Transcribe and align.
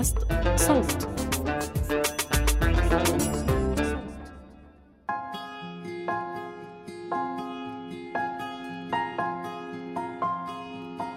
بودكاست 0.00 0.18
صوت. 0.56 1.08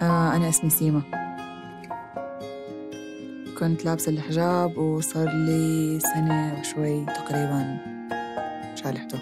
آه 0.02 0.36
أنا 0.36 0.48
اسمي 0.48 0.70
سيما. 0.70 1.02
كنت 3.58 3.84
لابسة 3.84 4.10
الحجاب 4.10 4.78
وصار 4.78 5.28
لي 5.28 6.00
سنة 6.00 6.60
وشوي 6.60 7.06
تقريبا 7.06 7.78
شالحته 8.74 9.18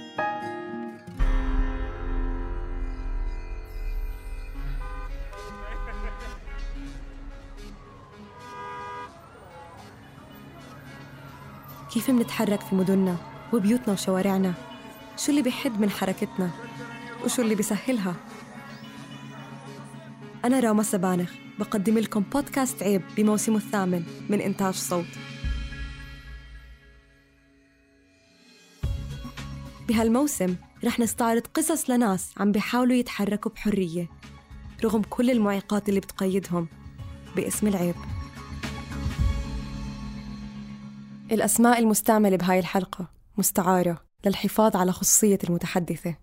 كيف 11.92 12.10
منتحرك 12.10 12.60
في 12.60 12.74
مدننا 12.74 13.16
وبيوتنا 13.52 13.92
وشوارعنا؟ 13.92 14.54
شو 15.16 15.30
اللي 15.30 15.42
بيحد 15.42 15.80
من 15.80 15.90
حركتنا؟ 15.90 16.50
وشو 17.24 17.42
اللي 17.42 17.54
بيسهلها؟ 17.54 18.14
أنا 20.44 20.60
راما 20.60 20.82
سبانخ 20.82 21.30
بقدم 21.58 21.98
لكم 21.98 22.20
بودكاست 22.20 22.82
عيب 22.82 23.02
بموسمه 23.16 23.56
الثامن 23.56 24.04
من 24.28 24.40
إنتاج 24.40 24.74
صوت. 24.74 25.06
بهالموسم 29.88 30.56
رح 30.84 31.00
نستعرض 31.00 31.42
قصص 31.54 31.90
لناس 31.90 32.30
عم 32.36 32.52
بيحاولوا 32.52 32.96
يتحركوا 32.96 33.50
بحرية 33.50 34.08
رغم 34.84 35.02
كل 35.02 35.30
المعيقات 35.30 35.88
اللي 35.88 36.00
بتقيدهم 36.00 36.68
باسم 37.36 37.66
العيب. 37.66 37.94
الأسماء 41.32 41.78
المستعملة 41.78 42.36
بهاي 42.36 42.58
الحلقة 42.58 43.06
مستعارة 43.38 43.98
للحفاظ 44.26 44.76
على 44.76 44.92
خصوصية 44.92 45.38
المتحدثة. 45.44 46.14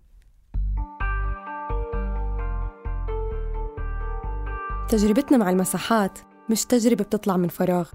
تجربتنا 4.88 5.38
مع 5.38 5.50
المساحات 5.50 6.18
مش 6.50 6.64
تجربة 6.64 7.04
بتطلع 7.04 7.36
من 7.36 7.48
فراغ 7.48 7.88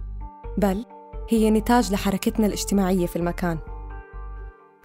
بل 0.58 0.86
هي 1.30 1.52
نتاج 1.52 1.93
لحركتنا 1.93 2.45
الاجتماعية 2.47 3.05
في 3.05 3.16
المكان. 3.16 3.59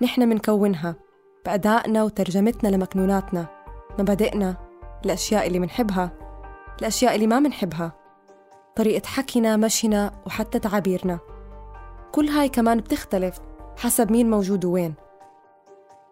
نحن 0.03 0.29
منكونها 0.29 0.97
بأدائنا 1.45 2.03
وترجمتنا 2.03 2.69
لمكنوناتنا 2.69 3.47
مبادئنا 3.99 4.57
الأشياء 5.05 5.47
اللي 5.47 5.59
منحبها 5.59 6.13
الأشياء 6.81 7.15
اللي 7.15 7.27
ما 7.27 7.41
منحبها 7.41 7.93
طريقة 8.77 9.07
حكينا 9.07 9.57
مشينا 9.57 10.23
وحتى 10.27 10.59
تعابيرنا. 10.59 11.30
كل 12.13 12.29
هاي 12.29 12.49
كمان 12.49 12.79
بتختلف 12.79 13.39
حسب 13.77 14.13
مين 14.13 14.31
موجود 14.31 14.65
وين 14.65 14.95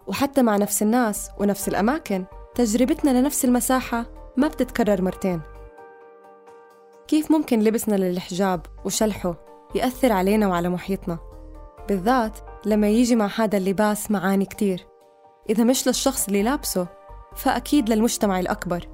وحتى 0.06 0.42
مع 0.42 0.56
نفس 0.56 0.82
الناس 0.82 1.30
ونفس 1.40 1.68
الأماكن 1.68 2.24
تجربتنا 2.54 3.20
لنفس 3.20 3.44
المساحة 3.44 4.04
ما 4.36 4.48
بتتكرر 4.48 5.02
مرتين. 5.02 5.40
كيف 7.08 7.30
ممكن 7.30 7.60
لبسنا 7.60 7.96
للحجاب 7.96 8.66
وشلحه 8.84 9.34
يأثر 9.74 10.12
علينا 10.12 10.48
وعلى 10.48 10.68
محيطنا؟ 10.68 11.18
بالذات 11.88 12.38
لما 12.66 12.88
يجي 12.88 13.16
مع 13.16 13.28
هذا 13.36 13.56
اللباس 13.56 14.10
معاني 14.10 14.44
كتير. 14.44 14.86
إذا 15.50 15.64
مش 15.64 15.86
للشخص 15.86 16.26
اللي 16.26 16.42
لابسه 16.42 16.86
فأكيد 17.36 17.90
للمجتمع 17.90 18.40
الأكبر. 18.40 18.88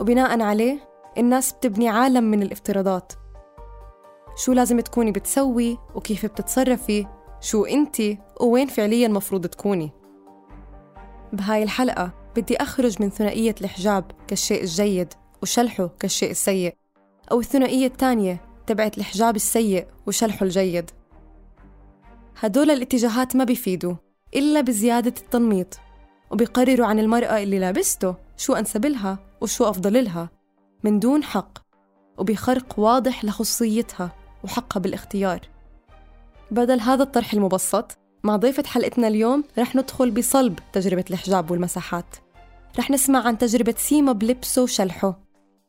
وبناء 0.00 0.40
عليه 0.40 0.78
الناس 1.18 1.52
بتبني 1.52 1.88
عالم 1.88 2.24
من 2.24 2.42
الافتراضات. 2.42 3.12
شو 4.38 4.52
لازم 4.52 4.80
تكوني 4.80 5.12
بتسوي 5.12 5.78
وكيف 5.94 6.26
بتتصرفي 6.26 7.06
شو 7.40 7.64
انتي 7.64 8.18
ووين 8.40 8.66
فعليا 8.66 9.08
مفروض 9.08 9.46
تكوني. 9.46 9.90
بهاي 11.32 11.62
الحلقة 11.62 12.12
بدي 12.36 12.56
أخرج 12.56 13.02
من 13.02 13.10
ثنائية 13.10 13.54
الحجاب 13.60 14.04
كالشيء 14.28 14.62
الجيد 14.62 15.14
وشلحه 15.42 15.90
كالشيء 16.00 16.30
السيء 16.30 16.74
أو 17.30 17.40
الثنائية 17.40 17.86
الثانية 17.86 18.40
تبعت 18.66 18.98
الحجاب 18.98 19.36
السيء 19.36 19.86
وشلحه 20.06 20.44
الجيد. 20.44 20.90
هدول 22.40 22.70
الاتجاهات 22.70 23.36
ما 23.36 23.44
بيفيدوا 23.44 23.94
إلا 24.36 24.60
بزيادة 24.60 25.14
التنميط 25.22 25.78
وبيقرروا 26.30 26.86
عن 26.86 26.98
المرأة 26.98 27.42
اللي 27.42 27.58
لابسته 27.58 28.14
شو 28.36 28.54
أنسب 28.54 28.86
لها 28.86 29.18
وشو 29.40 29.64
أفضل 29.64 30.04
لها 30.04 30.30
من 30.84 30.98
دون 30.98 31.24
حق 31.24 31.58
وبخرق 32.18 32.78
واضح 32.78 33.24
لخصوصيتها 33.24 34.17
وحقها 34.44 34.80
بالاختيار 34.80 35.40
بدل 36.50 36.80
هذا 36.80 37.02
الطرح 37.02 37.32
المبسط 37.32 37.98
مع 38.24 38.36
ضيفة 38.36 38.62
حلقتنا 38.66 39.08
اليوم 39.08 39.44
رح 39.58 39.76
ندخل 39.76 40.10
بصلب 40.10 40.58
تجربة 40.72 41.04
الحجاب 41.10 41.50
والمساحات 41.50 42.16
رح 42.78 42.90
نسمع 42.90 43.26
عن 43.26 43.38
تجربة 43.38 43.74
سيما 43.78 44.12
بلبسه 44.12 44.62
وشلحه 44.62 45.18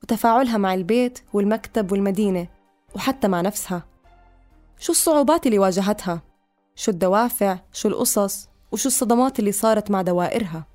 وتفاعلها 0.03 0.57
مع 0.57 0.73
البيت 0.73 1.19
والمكتب 1.33 1.91
والمدينة 1.91 2.47
وحتى 2.95 3.27
مع 3.27 3.41
نفسها 3.41 3.83
شو 4.79 4.91
الصعوبات 4.91 5.45
اللي 5.45 5.59
واجهتها؟ 5.59 6.21
شو 6.75 6.91
الدوافع؟ 6.91 7.59
شو 7.71 7.89
القصص؟ 7.89 8.47
وشو 8.71 8.89
الصدمات 8.89 9.39
اللي 9.39 9.51
صارت 9.51 9.91
مع 9.91 10.01
دوائرها؟ 10.01 10.67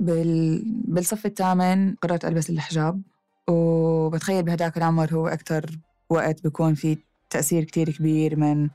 بال... 0.00 0.62
بالصف 0.66 1.26
الثامن 1.26 1.94
قررت 1.94 2.24
ألبس 2.24 2.50
الحجاب 2.50 3.02
وبتخيل 3.50 4.42
بهداك 4.42 4.76
العمر 4.76 5.12
هو 5.14 5.28
أكتر 5.28 5.78
وقت 6.10 6.42
بيكون 6.42 6.74
في 6.74 6.98
تأثير 7.30 7.64
كتير 7.64 7.90
كبير 7.90 8.36
من 8.36 8.70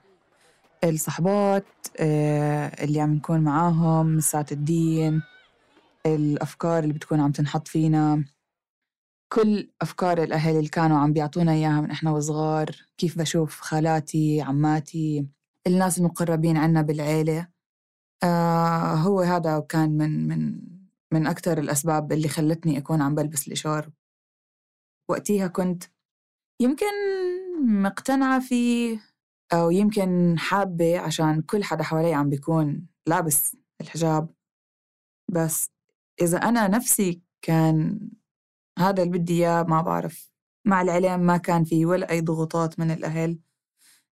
الصحبات 0.83 1.65
آه، 1.99 2.83
اللي 2.83 3.01
عم 3.01 3.13
نكون 3.13 3.39
معاهم 3.41 4.19
ساعة 4.19 4.45
الدين 4.51 5.21
الأفكار 6.05 6.83
اللي 6.83 6.93
بتكون 6.93 7.19
عم 7.19 7.31
تنحط 7.31 7.67
فينا. 7.67 8.25
كل 9.29 9.69
أفكار 9.81 10.23
الأهل 10.23 10.57
اللي 10.57 10.69
كانوا 10.69 10.97
عم 10.97 11.13
بيعطونا 11.13 11.51
إياها 11.51 11.81
من 11.81 11.91
إحنا 11.91 12.11
وصغار 12.11 12.69
كيف 12.97 13.17
بشوف 13.19 13.59
خالاتي 13.59 14.41
عماتي 14.41 15.27
الناس 15.67 15.97
المقربين 15.97 16.57
عنا 16.57 16.81
بالعيلة 16.81 17.47
آه 18.23 18.93
هو 18.93 19.21
هذا 19.21 19.59
كان 19.69 19.89
من 19.97 20.27
من 20.27 20.59
من 21.11 21.27
أكثر 21.27 21.57
الأسباب 21.57 22.11
اللي 22.11 22.27
خلتني 22.27 22.77
أكون 22.77 23.01
عم 23.01 23.15
بلبس 23.15 23.47
الإشار 23.47 23.89
وقتيها 25.09 25.47
كنت 25.47 25.83
يمكن 26.61 26.85
مقتنعة 27.83 28.39
فيه 28.39 29.01
أو 29.53 29.71
يمكن 29.71 30.35
حابة 30.39 30.99
عشان 30.99 31.41
كل 31.41 31.63
حدا 31.63 31.83
حوالي 31.83 32.13
عم 32.13 32.29
بيكون 32.29 32.87
لابس 33.07 33.57
الحجاب. 33.81 34.29
بس 35.31 35.69
إذا 36.21 36.37
أنا 36.37 36.67
نفسي 36.67 37.21
كان 37.41 38.09
هذا 38.79 39.03
اللي 39.03 39.19
بدي 39.19 39.33
إياه 39.33 39.63
ما 39.63 39.81
بعرف. 39.81 40.31
مع 40.67 40.81
العلم 40.81 41.19
ما 41.19 41.37
كان 41.37 41.63
في 41.63 41.85
ولا 41.85 42.09
أي 42.11 42.21
ضغوطات 42.21 42.79
من 42.79 42.91
الأهل 42.91 43.39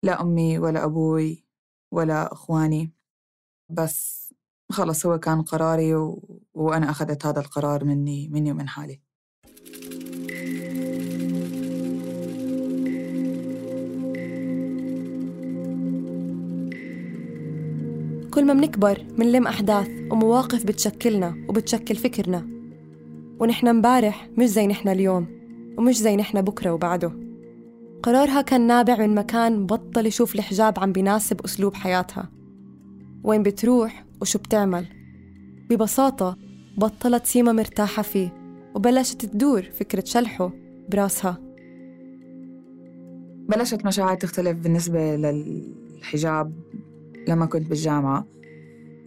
لا 0.04 0.22
أمي 0.22 0.60
ولا 0.60 0.86
أبوي 0.86 1.46
ولا 1.94 2.34
أخواني. 2.34 2.94
بس 3.70 4.34
خلص 4.72 5.06
هو 5.06 5.20
كان 5.20 5.42
قراري 5.42 5.96
و... 5.96 6.40
وأنا 6.54 6.90
أخذت 6.90 7.26
هذا 7.26 7.40
القرار 7.40 7.86
مني 7.86 8.30
مني 8.30 8.52
ومن 8.52 8.70
حالي. 8.70 9.02
كل 18.42 18.48
ما 18.48 18.54
منكبر 18.54 19.06
منلم 19.18 19.48
أحداث 19.48 19.90
ومواقف 20.12 20.66
بتشكلنا 20.66 21.46
وبتشكل 21.50 21.96
فكرنا. 21.96 22.48
ونحن 23.40 23.76
مبارح 23.76 24.30
مش 24.38 24.46
زي 24.46 24.68
نحن 24.68 24.90
اليوم 24.90 25.28
ومش 25.78 25.98
زي 25.98 26.16
نحن 26.16 26.42
بكرة 26.42 26.74
وبعده. 26.74 27.14
قرارها 28.04 28.42
كان 28.42 28.68
نابع 28.68 28.98
من 28.98 29.16
مكان 29.16 29.66
بطل 29.66 30.06
يشوف 30.06 30.36
الحجاب 30.36 30.80
عم 30.80 30.92
بيناسب 30.92 31.42
أسلوب 31.42 31.74
حياتها. 31.74 32.30
وين 33.24 33.44
بتروح 33.44 34.06
وشو 34.22 34.40
بتعمل؟ 34.40 34.86
ببساطة 35.70 36.38
بطلت 36.78 37.26
سيما 37.26 37.52
مرتاحة 37.52 38.04
فيه 38.04 38.34
وبلشت 38.76 39.26
تدور 39.26 39.62
فكرة 39.62 40.04
شلحه 40.06 40.52
براسها. 40.90 41.38
بلشت 43.50 43.86
مشاعر 43.86 44.16
تختلف 44.16 44.58
بالنسبة 44.58 45.16
للحجاب. 45.16 46.54
لما 47.28 47.46
كنت 47.46 47.68
بالجامعة. 47.68 48.28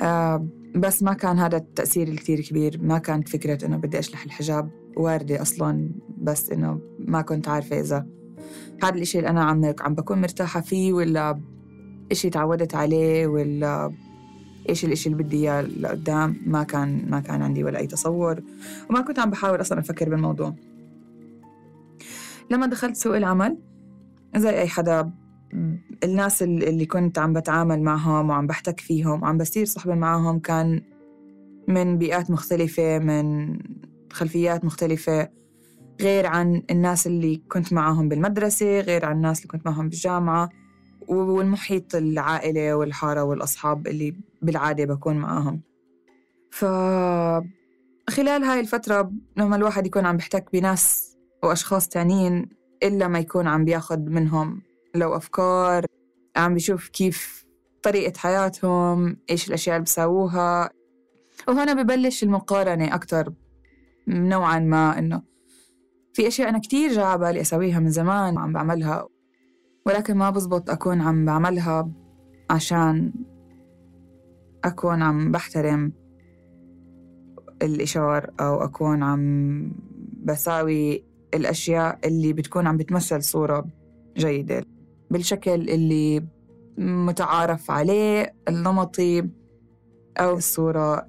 آه 0.00 0.48
بس 0.74 1.02
ما 1.02 1.12
كان 1.12 1.38
هذا 1.38 1.56
التأثير 1.56 2.08
الكتير 2.08 2.40
كبير. 2.40 2.78
ما 2.82 2.98
كانت 2.98 3.28
فكرة 3.28 3.66
إنه 3.66 3.76
بدي 3.76 3.98
أشلح 3.98 4.24
الحجاب 4.24 4.70
واردة 4.96 5.42
أصلا 5.42 5.90
بس 6.18 6.50
إنه 6.50 6.80
ما 6.98 7.22
كنت 7.22 7.48
عارفة 7.48 7.80
إذا 7.80 8.06
هذا 8.82 8.94
الإشي 8.94 9.18
اللي 9.18 9.30
أنا 9.30 9.44
عم 9.44 9.74
عم 9.80 9.94
بكون 9.94 10.20
مرتاحة 10.20 10.60
فيه 10.60 10.92
ولا 10.92 11.40
إشي 12.12 12.30
تعودت 12.30 12.74
عليه 12.74 13.26
ولا 13.26 13.92
إيش 14.68 14.84
الإشي 14.84 15.08
اللي 15.08 15.22
بدي 15.22 15.36
إياه 15.36 15.62
لقدام. 15.62 16.36
ما 16.46 16.62
كان 16.62 17.10
ما 17.10 17.20
كان 17.20 17.42
عندي 17.42 17.64
ولا 17.64 17.78
أي 17.78 17.86
تصور 17.86 18.42
وما 18.90 19.00
كنت 19.00 19.18
عم 19.18 19.30
بحاول 19.30 19.60
أصلا 19.60 19.80
أفكر 19.80 20.08
بالموضوع. 20.08 20.54
لما 22.50 22.66
دخلت 22.66 22.96
سوق 22.96 23.16
العمل 23.16 23.58
زي 24.36 24.50
أي 24.50 24.68
حدا 24.68 25.10
الناس 26.04 26.42
اللي 26.42 26.86
كنت 26.86 27.18
عم 27.18 27.32
بتعامل 27.32 27.82
معهم 27.82 28.30
وعم 28.30 28.46
بحتك 28.46 28.80
فيهم 28.80 29.22
وعم 29.22 29.38
بصير 29.38 29.64
صحبة 29.64 29.94
معهم 29.94 30.38
كان 30.38 30.82
من 31.68 31.98
بيئات 31.98 32.30
مختلفة 32.30 32.98
من 32.98 33.58
خلفيات 34.12 34.64
مختلفة 34.64 35.28
غير 36.00 36.26
عن 36.26 36.62
الناس 36.70 37.06
اللي 37.06 37.42
كنت 37.48 37.72
معهم 37.72 38.08
بالمدرسة 38.08 38.80
غير 38.80 39.04
عن 39.04 39.16
الناس 39.16 39.38
اللي 39.38 39.48
كنت 39.48 39.66
معهم 39.66 39.88
بالجامعة 39.88 40.48
والمحيط 41.08 41.94
العائلة 41.94 42.74
والحارة 42.74 43.22
والأصحاب 43.22 43.86
اللي 43.86 44.14
بالعادة 44.42 44.84
بكون 44.84 45.16
معاهم 45.16 45.60
ف 46.50 46.64
خلال 48.10 48.44
هاي 48.44 48.60
الفترة 48.60 49.12
لما 49.36 49.56
الواحد 49.56 49.86
يكون 49.86 50.06
عم 50.06 50.16
بيحتك 50.16 50.52
بناس 50.52 51.16
وأشخاص 51.42 51.88
تانيين 51.88 52.48
إلا 52.82 53.08
ما 53.08 53.18
يكون 53.18 53.46
عم 53.46 53.64
بياخد 53.64 54.08
منهم 54.08 54.62
لو 54.94 55.16
أفكار 55.16 55.86
عم 56.36 56.54
بيشوف 56.54 56.88
كيف 56.88 57.44
طريقة 57.82 58.18
حياتهم 58.18 59.16
إيش 59.30 59.48
الأشياء 59.48 59.76
اللي 59.76 59.84
بيساووها. 59.84 60.70
وهنا 61.48 61.82
ببلش 61.82 62.22
المقارنة 62.22 62.94
أكتر 62.94 63.32
نوعا 64.08 64.58
ما 64.58 64.98
إنه 64.98 65.22
في 66.12 66.26
أشياء 66.28 66.48
أنا 66.48 66.58
كتير 66.58 66.92
جا 66.92 67.02
على 67.02 67.18
بالي 67.18 67.40
أسويها 67.40 67.80
من 67.80 67.90
زمان 67.90 68.36
وعم 68.36 68.52
بعملها 68.52 69.08
ولكن 69.86 70.16
ما 70.16 70.30
بزبط 70.30 70.70
أكون 70.70 71.00
عم 71.00 71.24
بعملها 71.24 71.90
عشان 72.50 73.12
أكون 74.64 75.02
عم 75.02 75.32
بحترم 75.32 75.92
الإشار 77.62 78.30
أو 78.40 78.64
أكون 78.64 79.02
عم 79.02 79.72
بساوي 80.22 81.04
الأشياء 81.34 81.98
اللي 82.04 82.32
بتكون 82.32 82.66
عم 82.66 82.76
بتمثل 82.76 83.22
صورة 83.22 83.66
جيدة. 84.16 84.64
بالشكل 85.10 85.70
اللي 85.70 86.26
متعارف 86.78 87.70
عليه 87.70 88.34
النمطي 88.48 89.28
أو 90.18 90.36
الصورة 90.36 91.06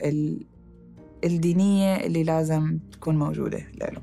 الدينية 1.24 1.95
اللي 1.95 2.24
لازم 2.24 2.80
تكون 2.92 3.19
موجودة 3.19 3.57
له 3.57 4.01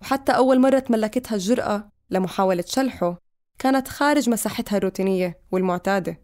وحتى 0.00 0.32
أول 0.32 0.60
مرة 0.60 0.78
تملكتها 0.78 1.34
الجرأة 1.34 1.90
لمحاولة 2.10 2.64
شلحه 2.66 3.18
كانت 3.58 3.88
خارج 3.88 4.30
مساحتها 4.30 4.76
الروتينية 4.76 5.40
والمعتادة 5.52 6.20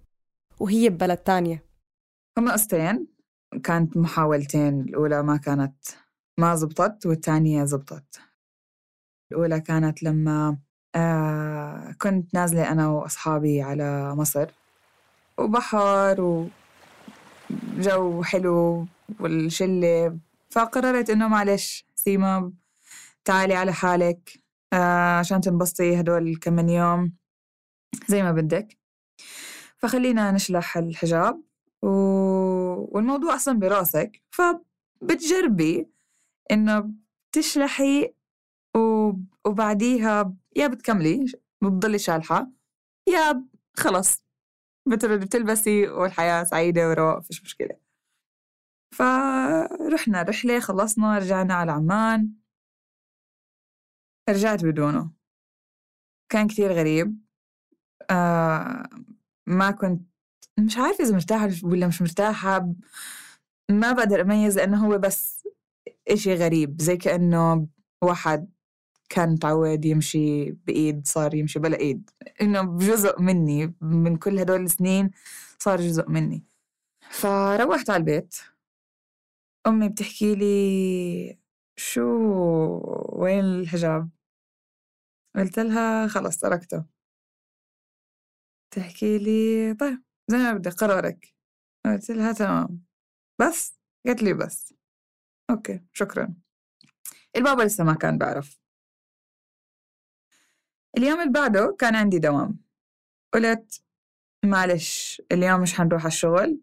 وهي 0.60 0.88
ببلد 0.88 1.18
تانية. 1.18 1.66
هم 2.38 2.50
قصتين. 2.50 3.11
كانت 3.64 3.96
محاولتين 3.96 4.80
الأولى 4.80 5.22
ما 5.22 5.36
كانت 5.36 5.74
ما 6.38 6.54
زبطت 6.54 7.06
والثانية 7.06 7.64
زبطت. 7.64 8.20
الأولى 9.32 9.60
كانت 9.60 10.02
لما 10.02 10.58
آه 10.94 11.94
كنت 12.00 12.34
نازلة 12.34 12.72
أنا 12.72 12.88
وأصحابي 12.88 13.62
على 13.62 14.14
مصر 14.14 14.46
وبحر 15.38 16.20
وجو 17.76 18.22
حلو 18.22 18.86
والشلة 19.20 20.18
فقررت 20.50 21.10
إنه 21.10 21.28
معلش 21.28 21.86
سيما 21.96 22.52
تعالي 23.24 23.54
على 23.54 23.72
حالك 23.72 24.32
آه 24.72 25.18
عشان 25.18 25.40
تنبسطي 25.40 26.00
هدول 26.00 26.36
كم 26.36 26.52
من 26.52 26.68
يوم 26.68 27.12
زي 28.08 28.22
ما 28.22 28.32
بدك. 28.32 28.78
فخلينا 29.76 30.30
نشلح 30.30 30.76
الحجاب 30.76 31.42
و... 31.82 31.88
والموضوع 32.74 33.34
أصلا 33.34 33.58
براسك 33.58 34.22
فبتجربي 34.30 35.90
إنه 36.50 36.90
تشلحي 37.32 38.14
و... 38.76 39.12
وبعديها 39.46 40.34
يا 40.56 40.66
بتكملي 40.66 41.24
بتضلي 41.62 41.98
شالحة 41.98 42.50
يا 43.08 43.44
خلص 43.76 44.24
بتلبسي 44.86 45.88
والحياة 45.88 46.44
سعيدة 46.44 46.88
ورواق 46.88 47.20
فيش 47.22 47.42
مشكلة. 47.42 47.78
فرحنا 48.94 50.22
رحلة 50.22 50.60
خلصنا 50.60 51.18
رجعنا 51.18 51.54
على 51.54 51.72
عمان. 51.72 52.32
رجعت 54.28 54.64
بدونه. 54.64 55.10
كان 56.28 56.48
كتير 56.48 56.72
غريب. 56.72 57.18
آه 58.10 58.88
ما 59.46 59.70
كنت 59.70 60.11
مش 60.58 60.76
عارفة 60.78 61.04
إذا 61.04 61.14
مرتاحة 61.14 61.48
ولا 61.64 61.86
مش 61.88 62.02
مرتاحة 62.02 62.74
ما 63.70 63.92
بقدر 63.92 64.20
أميز 64.20 64.56
لأنه 64.58 64.86
هو 64.86 64.98
بس 64.98 65.48
إشي 66.08 66.34
غريب 66.34 66.80
زي 66.82 66.96
كأنه 66.96 67.66
واحد 68.04 68.50
كان 69.08 69.30
متعود 69.32 69.84
يمشي 69.84 70.52
بإيد 70.52 71.06
صار 71.06 71.34
يمشي 71.34 71.58
بلا 71.58 71.78
إيد 71.80 72.10
إنه 72.42 72.78
جزء 72.78 73.20
مني 73.22 73.74
من 73.80 74.16
كل 74.16 74.38
هدول 74.38 74.62
السنين 74.64 75.10
صار 75.58 75.80
جزء 75.80 76.08
مني. 76.10 76.44
فروحت 77.10 77.90
على 77.90 78.00
البيت 78.00 78.36
أمي 79.66 79.88
بتحكي 79.88 80.34
لي 80.34 81.38
شو 81.76 82.02
وين 83.12 83.44
الحجاب؟ 83.44 84.10
قلت 85.36 85.58
لها 85.58 86.06
خلص 86.08 86.38
تركته. 86.38 86.84
تحكي 88.70 89.18
لي 89.18 89.74
طيب. 89.74 90.02
زي 90.28 90.36
ما 90.38 90.52
بدي 90.52 90.70
قرارك. 90.70 91.34
قلت 91.84 92.10
لها 92.10 92.32
تمام. 92.32 92.84
بس؟ 93.40 93.78
قالت 94.06 94.22
لي 94.22 94.34
بس. 94.34 94.74
أوكي 95.50 95.80
شكرا. 95.92 96.34
البابا 97.36 97.62
لسه 97.62 97.84
ما 97.84 97.94
كان 97.94 98.18
بعرف 98.18 98.58
اليوم 100.98 101.20
اللي 101.20 101.32
بعده 101.32 101.76
كان 101.78 101.94
عندي 101.96 102.18
دوام. 102.18 102.58
قلت 103.34 103.82
معلش 104.44 105.22
اليوم 105.32 105.60
مش 105.60 105.74
حنروح 105.74 106.02
على 106.02 106.08
الشغل. 106.12 106.60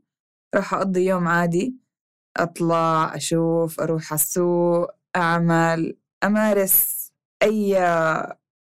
راح 0.55 0.73
أقضي 0.73 1.05
يوم 1.05 1.27
عادي. 1.27 1.75
أطلع 2.37 3.15
أشوف 3.15 3.79
أروح 3.79 4.11
على 4.13 4.19
السوق 4.19 4.91
أعمل 5.15 5.97
أمارس 6.23 7.11
أي 7.43 7.77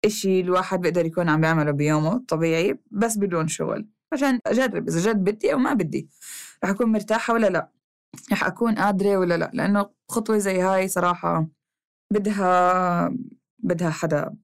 إشي 0.05 0.39
الواحد 0.41 0.79
بيقدر 0.81 1.05
يكون 1.05 1.29
عم 1.29 1.41
بيعمله 1.41 1.71
بيومه 1.71 2.25
طبيعي 2.27 2.79
بس 2.91 3.17
بدون 3.17 3.47
شغل. 3.47 3.87
عشان 4.13 4.39
أجرب 4.47 4.88
إذا 4.88 5.12
جد 5.12 5.24
بدي 5.24 5.53
أو 5.53 5.57
ما 5.57 5.74
بدي 5.74 6.09
رح 6.63 6.69
أكون 6.69 6.91
مرتاحة 6.91 7.33
ولا 7.33 7.47
لا؟ 7.47 7.71
رح 8.31 8.43
أكون 8.43 8.75
قادرة 8.75 9.17
ولا 9.17 9.38
لا؟ 9.38 9.51
لأنه 9.53 9.89
خطوة 10.09 10.38
زي 10.38 10.62
هاي 10.62 10.88
صراحة 10.88 11.47
بدها 12.13 13.15
بدها 13.59 13.89
حدا 13.89 14.36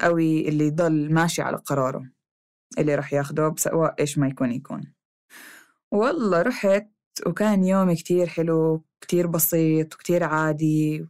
قوي 0.00 0.48
اللي 0.48 0.66
يضل 0.66 1.14
ماشي 1.14 1.42
على 1.42 1.56
قراره 1.56 2.10
اللي 2.78 2.94
رح 2.94 3.12
ياخده 3.12 3.54
سواء 3.58 3.94
إيش 4.00 4.18
ما 4.18 4.28
يكون 4.28 4.52
يكون. 4.52 4.94
والله 5.92 6.42
رحت 6.42 6.88
وكان 7.26 7.64
يومي 7.64 7.94
كتير 7.96 8.26
حلو 8.26 8.84
كتير 9.00 9.26
بسيط 9.26 9.94
وكتير 9.94 10.24
عادي 10.24 11.06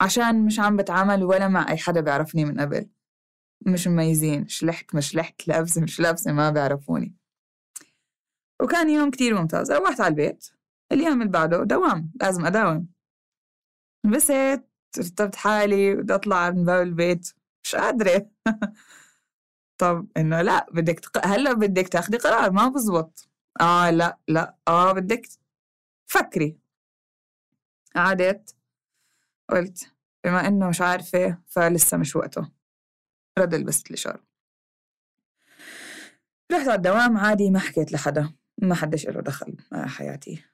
عشان 0.00 0.44
مش 0.46 0.60
عم 0.60 0.76
بتعامل 0.76 1.24
ولا 1.24 1.48
مع 1.48 1.70
أي 1.70 1.76
حدا 1.76 2.00
بيعرفني 2.00 2.44
من 2.44 2.60
قبل. 2.60 2.88
مش 3.66 3.88
مميزين 3.88 4.48
شلحت 4.48 4.94
مش 4.94 5.14
لحت 5.16 5.48
لابسة 5.48 5.80
مش 5.82 6.00
لابسة 6.00 6.32
ما 6.32 6.50
بيعرفوني. 6.50 7.14
وكان 8.62 8.90
يوم 8.90 9.10
كتير 9.10 9.34
ممتاز. 9.34 9.72
روحت 9.72 10.00
على 10.00 10.08
البيت. 10.10 10.48
اليوم 10.92 11.22
اللي 11.22 11.32
بعده 11.32 11.64
دوام 11.64 12.12
لازم 12.20 12.46
أداوم. 12.46 12.88
لبست 14.06 14.64
رتبت 14.98 15.36
حالي 15.36 15.94
بدي 15.94 16.14
أطلع 16.14 16.50
من 16.50 16.64
باب 16.64 16.82
البيت. 16.86 17.32
مش 17.64 17.74
قادرة. 17.74 18.30
طب 19.80 20.08
إنه 20.16 20.42
لا 20.42 20.66
بدك 20.72 21.00
تق... 21.00 21.26
هلأ 21.26 21.52
بدك 21.52 21.88
تاخدي 21.88 22.16
قرار 22.16 22.50
ما 22.52 22.68
بزبط. 22.68 23.28
آه 23.60 23.90
لا 23.90 24.18
لا 24.28 24.56
آه 24.68 24.92
بدك 24.92 25.26
فكري 26.06 26.58
قعدت. 27.96 28.56
قلت 29.50 29.94
بما 30.24 30.46
إنه 30.48 30.68
مش 30.68 30.80
عارفة 30.80 31.38
فلسه 31.46 31.96
مش 31.96 32.16
وقته. 32.16 32.50
رد 33.38 33.54
لبست 33.54 33.90
الإشارة 33.90 34.24
رحت 36.52 36.68
على 36.68 36.74
الدوام 36.74 37.16
عادي 37.16 37.50
ما 37.50 37.58
حكيت 37.58 37.92
لحدا. 37.92 38.34
ما 38.62 38.74
حدش 38.74 39.06
له 39.08 39.20
دخل 39.20 39.56
حياتي. 39.72 40.44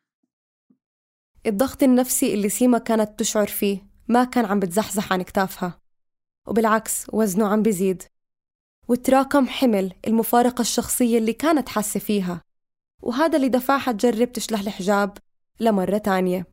الضغط 1.46 1.82
النفسي 1.82 2.34
اللي 2.34 2.48
سيما 2.48 2.78
كانت 2.78 3.18
تشعر 3.18 3.46
فيه 3.46 3.78
ما 4.08 4.24
كان 4.24 4.44
عم 4.44 4.60
بتزحزح 4.60 5.12
عن 5.12 5.22
كتافها 5.22 5.80
وبالعكس 6.46 7.06
وزنه 7.12 7.48
عم 7.48 7.62
بيزيد. 7.62 8.02
وتراكم 8.88 9.46
حمل 9.46 9.92
المفارقة 10.06 10.60
الشخصية 10.60 11.18
اللي 11.18 11.32
كانت 11.32 11.68
حاسة 11.68 12.00
فيها 12.00 12.42
وهذا 13.02 13.36
اللي 13.36 13.48
دفعها 13.48 13.92
تجرب 13.92 14.32
تشلح 14.32 14.60
الحجاب 14.60 15.18
لمرة 15.60 15.98
تانية. 15.98 16.46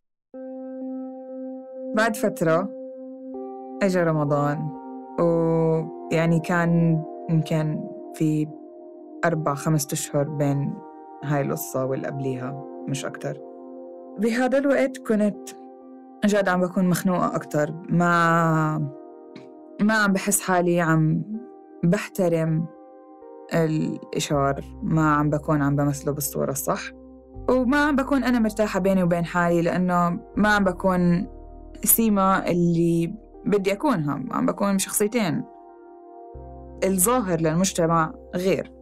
بعد 1.96 2.16
فترة 2.16 2.70
اجى 3.82 4.02
رمضان 4.02 4.58
ويعني 5.20 6.40
كان 6.40 7.02
يمكن 7.30 7.80
في 8.14 8.46
أربع 9.24 9.54
خمسة 9.54 9.88
أشهر 9.92 10.28
بين 10.28 10.74
هاي 11.26 11.40
القصة 11.40 11.84
واللي 11.84 12.06
قبليها 12.06 12.64
مش 12.88 13.04
أكتر. 13.04 13.38
بهذا 14.18 14.58
الوقت 14.58 14.98
كنت 14.98 15.48
جد 16.24 16.48
عم 16.48 16.60
بكون 16.60 16.88
مخنوقة 16.88 17.36
أكتر. 17.36 17.74
ما 17.88 18.78
ما 19.82 19.94
عم 19.94 20.12
بحس 20.12 20.40
حالي 20.40 20.80
عم 20.80 21.22
بحترم 21.84 22.66
الإشار 23.54 24.64
ما 24.82 25.14
عم 25.14 25.30
بكون 25.30 25.62
عم 25.62 25.76
بمثله 25.76 26.12
بالصورة 26.12 26.50
الصح. 26.50 26.82
وما 27.50 27.84
عم 27.84 27.96
بكون 27.96 28.24
أنا 28.24 28.38
مرتاحة 28.38 28.80
بيني 28.80 29.02
وبين 29.02 29.24
حالي 29.24 29.62
لأنه 29.62 30.20
ما 30.36 30.48
عم 30.48 30.64
بكون 30.64 31.26
سيما 31.84 32.50
اللي 32.50 33.14
بدي 33.44 33.72
أكونها. 33.72 34.24
عم 34.30 34.46
بكون 34.46 34.78
شخصيتين. 34.78 35.44
الظاهر 36.84 37.40
للمجتمع 37.40 38.12
غير. 38.34 38.75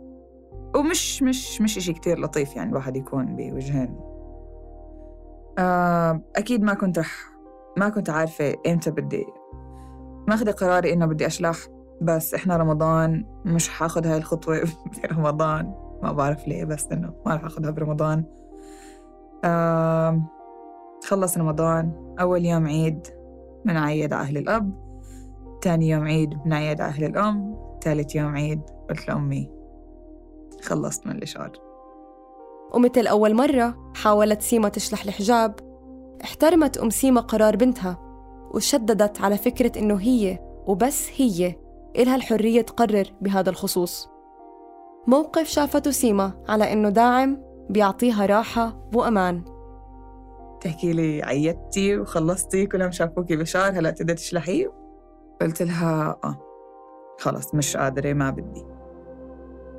ومش 0.75 1.23
مش 1.23 1.61
مش 1.61 1.77
إشي 1.79 1.93
كتير 1.93 2.21
لطيف 2.21 2.57
يعني 2.57 2.71
الواحد 2.71 2.97
يكون 2.97 3.37
بوجهين. 3.37 4.01
آه، 5.59 6.21
أكيد 6.37 6.63
ما 6.63 6.75
كنت 6.75 6.99
رح 6.99 7.35
ما 7.77 7.89
كنت 7.89 8.11
عارفة 8.11 8.55
إمتى 8.67 8.91
بدي 8.91 9.27
ماخذة 10.29 10.51
قراري 10.51 10.93
إنه 10.93 11.07
بدي 11.07 11.27
أشلح 11.27 11.57
بس 12.01 12.35
إحنا 12.35 12.57
رمضان 12.57 13.27
مش 13.45 13.69
حاخد 13.69 14.07
هاي 14.07 14.17
الخطوة 14.17 14.61
برمضان 15.03 15.75
ما 16.03 16.13
بعرف 16.13 16.49
ليه 16.49 16.65
بس 16.65 16.87
إنه 16.93 17.13
ما 17.27 17.35
رح 17.35 17.45
أخذها 17.45 17.71
برمضان. 17.71 18.25
آه 19.45 20.23
خلص 21.05 21.39
رمضان 21.39 22.15
أول 22.21 22.45
يوم 22.45 22.67
عيد 22.67 23.07
بنعيد 23.65 24.13
على 24.13 24.23
أهل 24.23 24.37
الأب 24.37 24.85
تاني 25.63 25.89
يوم 25.89 26.05
عيد 26.05 26.31
بنعيد 26.45 26.81
على 26.81 26.93
أهل 26.93 27.05
الأم 27.05 27.57
ثالث 27.83 28.15
يوم 28.15 28.35
عيد 28.35 28.61
قلت 28.91 29.09
لأمي 29.09 29.54
خلصت 30.65 31.07
من 31.07 31.17
الإشعار. 31.17 31.53
ومثل 32.75 33.07
أول 33.07 33.35
مرة 33.35 33.93
حاولت 33.95 34.43
سيما 34.43 34.69
تشلح 34.69 35.05
الحجاب 35.05 35.55
احترمت 36.25 36.79
أم 36.79 36.91
سيما 36.91 37.21
قرار 37.21 37.57
بنتها 37.57 37.99
وشددت 38.55 39.21
على 39.21 39.39
فكرة 39.39 39.79
إنه 39.79 40.01
هي 40.01 40.39
وبس 40.67 41.11
هي 41.17 41.55
إلها 41.97 42.17
الحرية 42.17 42.63
تقرر 42.63 43.05
بهذا 43.21 43.51
الخصوص. 43.51 44.09
موقف 45.07 45.47
شافته 45.47 45.91
سيما 45.91 46.45
على 46.49 46.73
إنه 46.73 46.89
داعم 46.89 47.43
بيعطيها 47.71 48.27
راحة 48.27 48.89
وأمان. 48.95 49.45
تحكي 50.61 50.93
لي 50.93 51.23
عيدتي 51.23 51.99
وخلصتي 51.99 52.67
كلهم 52.67 52.91
شافوكي 52.91 53.37
بشار 53.37 53.79
هلا 53.79 53.91
تقدري 53.91 54.15
تشلحيه؟ 54.15 54.73
قلت 55.41 55.63
لها 55.63 56.19
آه. 56.25 56.39
خلص 57.21 57.55
مش 57.55 57.77
قادرة 57.77 58.13
ما 58.13 58.31
بدي. 58.31 58.74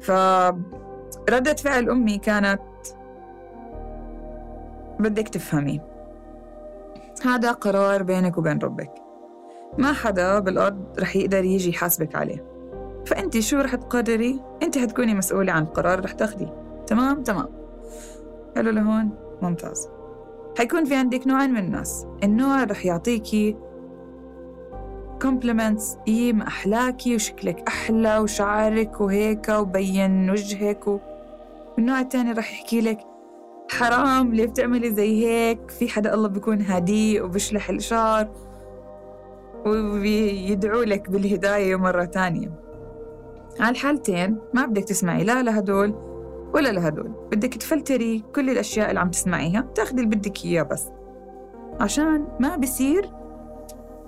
فردة 0.02 1.54
فعل 1.64 1.90
أمي 1.90 2.18
كانت 2.18 2.62
بدك 5.00 5.28
تفهمي. 5.28 5.82
هذا 7.26 7.52
قرار 7.52 8.04
بينك 8.04 8.38
وبين 8.38 8.60
ربك. 8.60 8.92
ما 9.78 9.94
حدا 9.94 10.40
بالأرض 10.40 11.00
رح 11.00 11.16
يقدر 11.16 11.44
يجي 11.44 11.70
يحاسبك 11.70 12.16
عليه. 12.16 12.46
فأنت 13.06 13.40
شو 13.40 13.60
رح 13.60 13.76
تقرري؟ 13.76 14.42
أنت 14.64 14.78
حتكوني 14.78 15.14
مسؤولة 15.14 15.52
عن 15.52 15.64
القرار 15.64 16.04
رح 16.06 16.12
تاخديه. 16.12 16.54
تمام؟ 16.88 17.24
تمام. 17.24 17.48
حلو 18.56 18.72
لهون 18.72 19.10
ممتاز. 19.42 19.90
حيكون 20.58 20.86
في 20.86 20.96
عندك 20.96 21.28
نوعين 21.28 21.52
من 21.52 21.58
الناس. 21.60 22.06
النوع 22.24 22.64
رح 22.64 22.86
يعطيكي 22.86 23.58
كومبلمنتس 25.26 25.98
ما 26.08 26.48
أحلاكي 26.48 27.16
وشكلك 27.16 27.64
أحلى 27.68 28.18
وشعرك 28.18 29.02
وهيك 29.02 29.50
وبين 29.50 30.30
وجهك 30.30 30.88
و... 30.88 31.00
والنوع 31.78 32.00
الثاني 32.00 32.32
رح 32.32 32.52
يحكي 32.52 32.82
لك 32.82 33.00
حرام 33.72 34.34
ليه 34.34 34.46
بتعملي 34.46 34.92
زي 34.92 35.26
هيك؟ 35.26 35.72
في 35.72 35.90
حدا 35.90 36.14
الله 36.14 36.28
بيكون 36.28 36.62
هادي 36.62 37.22
وبشلح 37.22 37.70
الشعر 37.70 38.28
ويدعو 39.66 40.84
لك 40.84 41.10
بالهداية 41.10 41.76
مرة 41.76 42.06
تانية. 42.06 42.52
على 43.60 43.70
الحالتين 43.70 44.38
ما 44.54 44.66
بدك 44.66 44.84
تسمعي 44.84 45.24
لا 45.24 45.44
لهدول 45.44 45.94
ولا 46.54 46.70
لهدول. 46.70 47.12
بدك 47.32 47.54
تفلتري 47.54 48.24
كل 48.36 48.50
الأشياء 48.50 48.90
اللي 48.90 49.00
عم 49.00 49.10
تسمعيها 49.10 49.68
تاخدي 49.76 50.04
اللي 50.04 50.16
بدك 50.16 50.46
إياه 50.46 50.64
بس. 50.64 50.86
عشان 51.80 52.28
ما 52.40 52.56
بصير 52.56 53.25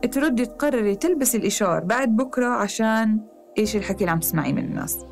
تردي 0.05 0.45
تقرري 0.45 0.95
تلبسي 0.95 1.37
الإشار 1.37 1.83
بعد 1.83 2.15
بكرة 2.15 2.47
عشان 2.47 3.19
إيش 3.57 3.75
الحكي 3.75 3.99
اللي 3.99 4.11
عم 4.11 4.19
تسمعيه 4.19 4.53
من 4.53 4.65
الناس. 4.65 5.05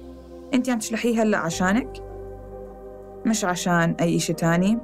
أنت 0.53 0.69
عم 0.69 0.79
تشلحيه 0.79 1.23
هلأ 1.23 1.37
عشانك 1.37 2.03
مش 3.25 3.45
عشان 3.45 3.95
أي 4.01 4.15
إشي 4.15 4.33
تاني. 4.33 4.79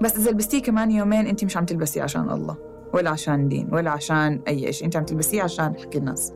بس 0.00 0.16
إذا 0.16 0.30
لبستيه 0.30 0.62
كمان 0.62 0.90
يومين 0.90 1.26
أنت 1.26 1.44
مش 1.44 1.56
عم 1.56 1.64
تلبسيه 1.64 2.02
عشان 2.02 2.30
الله 2.30 2.56
ولا 2.94 3.10
عشان 3.10 3.48
دين 3.48 3.68
ولا 3.72 3.90
عشان 3.90 4.42
أي 4.48 4.72
شيء 4.72 4.86
أنت 4.86 4.96
عم 4.96 5.04
تلبسيه 5.04 5.42
عشان 5.42 5.76
حكي 5.76 5.98
الناس. 5.98 6.32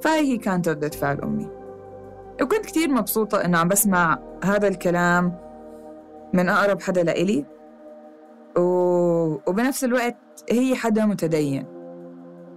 فهي 0.00 0.20
هي 0.20 0.38
كانت 0.38 0.68
ردة 0.68 0.88
فعل 0.88 1.20
أمي. 1.20 1.48
وكنت 2.42 2.66
كتير 2.66 2.90
مبسوطة 2.90 3.44
إنه 3.44 3.58
عم 3.58 3.68
بسمع 3.68 4.18
هذا 4.44 4.68
الكلام 4.68 5.38
من 6.32 6.48
أقرب 6.48 6.82
حدا 6.82 7.02
لإلي. 7.02 7.44
و... 8.56 8.60
وبنفس 9.46 9.84
الوقت 9.84 10.16
هي 10.50 10.74
حدا 10.74 11.06
متدين. 11.06 11.73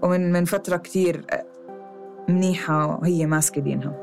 ومن 0.03 0.31
من 0.31 0.45
فترة 0.45 0.77
كتير 0.77 1.25
منيحة 2.29 2.99
وهي 2.99 3.25
ماسكة 3.25 3.61
دينها. 3.61 3.93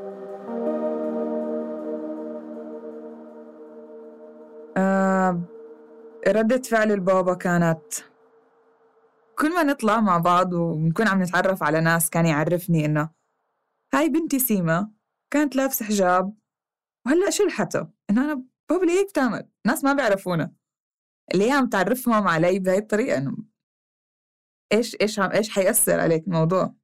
آه 4.77 5.41
ردة 6.27 6.61
فعل 6.61 6.91
البابا 6.91 7.33
كانت 7.33 7.83
كل 9.39 9.53
ما 9.55 9.63
نطلع 9.63 9.99
مع 10.01 10.17
بعض 10.17 10.53
ونكون 10.53 11.07
عم 11.07 11.21
نتعرف 11.23 11.63
على 11.63 11.81
ناس 11.81 12.09
كان 12.09 12.25
يعرفني 12.25 12.85
إنه 12.85 13.09
هاي 13.93 14.09
بنتي 14.09 14.39
سيما 14.39 14.91
كانت 15.33 15.55
لابسة 15.55 15.85
حجاب 15.85 16.33
وهلأ 17.05 17.29
شلحته 17.29 17.87
إنه 18.09 18.25
أنا 18.25 18.43
بابا 18.69 18.85
ليه 18.85 18.93
هيك 18.99 19.09
بتعمل؟ 19.09 19.49
ناس 19.65 19.83
ما 19.83 19.93
بيعرفونا. 19.93 20.51
اللي 21.33 21.47
هي 21.47 21.51
عم 21.51 21.69
تعرفهم 21.69 22.27
علي 22.27 22.59
بهاي 22.59 22.77
الطريقة 22.77 23.17
إنه 23.17 23.37
إيش 24.71 24.95
إيش 25.01 25.19
عم 25.19 25.31
إيش 25.31 25.49
حيأثر 25.49 25.99
عليك 25.99 26.27
الموضوع؟ 26.27 26.75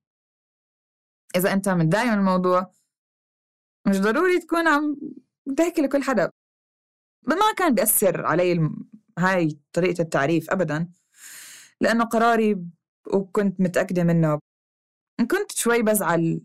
إذا 1.36 1.54
أنت 1.54 1.70
متضايق 1.70 2.12
من 2.12 2.20
الموضوع 2.20 2.72
مش 3.88 4.00
ضروري 4.00 4.40
تكون 4.40 4.68
عم 4.68 4.98
تحكي 5.58 5.82
لكل 5.82 6.04
حدا. 6.04 6.32
ما 7.28 7.36
كان 7.58 7.76
بيأثر 7.76 8.26
علي. 8.26 8.70
هاي 9.20 9.60
طريقة 9.74 10.02
التعريف 10.02 10.50
أبدا 10.50 10.92
لأنه 11.82 12.04
قراري 12.04 12.66
وكنت 13.14 13.62
متأكدة 13.62 14.04
منه. 14.04 14.40
كنت 15.32 15.52
شوي 15.52 15.82
بزعل 15.82 16.42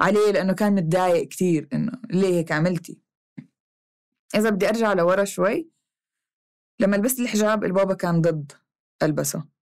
عليه 0.00 0.32
لأنه 0.32 0.52
كان 0.52 0.74
متضايق 0.74 1.28
كتير 1.28 1.68
إنه 1.72 1.92
ليه 2.10 2.34
هيك 2.34 2.52
عملتي. 2.52 3.00
إذا 4.34 4.50
بدي 4.50 4.68
أرجع 4.68 4.92
لورا 4.92 5.24
شوي 5.24 5.70
لما 6.80 6.96
لبست 6.96 7.20
الحجاب 7.20 7.64
البابا 7.64 7.94
كان 7.94 8.20
ضد 8.20 8.52
ألبسه. 9.02 9.55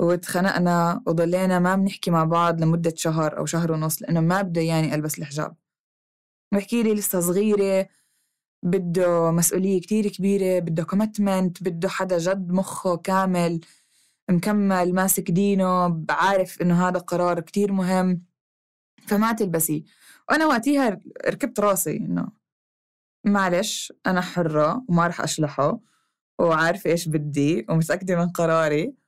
واتخنقنا 0.00 1.02
وضلينا 1.06 1.58
ما 1.58 1.76
بنحكي 1.76 2.10
مع 2.10 2.24
بعض 2.24 2.60
لمدة 2.62 2.92
شهر 2.96 3.38
أو 3.38 3.46
شهر 3.46 3.72
ونص 3.72 4.02
لأنه 4.02 4.20
ما 4.20 4.42
بده 4.42 4.60
يعني 4.60 4.94
ألبس 4.94 5.18
الحجاب. 5.18 5.56
بحكي 6.52 6.82
لي 6.82 6.94
لسه 6.94 7.20
صغيرة 7.20 7.88
بده 8.62 9.30
مسؤولية 9.30 9.80
كتير 9.80 10.08
كبيرة 10.08 10.58
بده 10.60 10.82
كوميتمنت 10.84 11.62
بده 11.62 11.88
حدا 11.88 12.18
جد 12.18 12.52
مخه 12.52 12.96
كامل 12.96 13.60
مكمل 14.30 14.94
ماسك 14.94 15.30
دينه 15.30 15.88
بعارف 15.88 16.62
إنه 16.62 16.88
هذا 16.88 16.98
قرار 16.98 17.40
كتير 17.40 17.72
مهم. 17.72 18.22
فما 19.06 19.32
تلبسي 19.32 19.84
وأنا 20.28 20.46
وقتها 20.46 21.00
ركبت 21.26 21.60
راسي 21.60 21.96
إنه 21.96 22.28
معلش 23.24 23.92
أنا 24.06 24.20
حرة 24.20 24.84
وما 24.88 25.06
رح 25.06 25.20
أشلحه 25.20 25.80
وعارفة 26.38 26.90
إيش 26.90 27.08
بدي 27.08 27.66
ومتأكدة 27.70 28.16
من 28.16 28.28
قراري. 28.28 28.99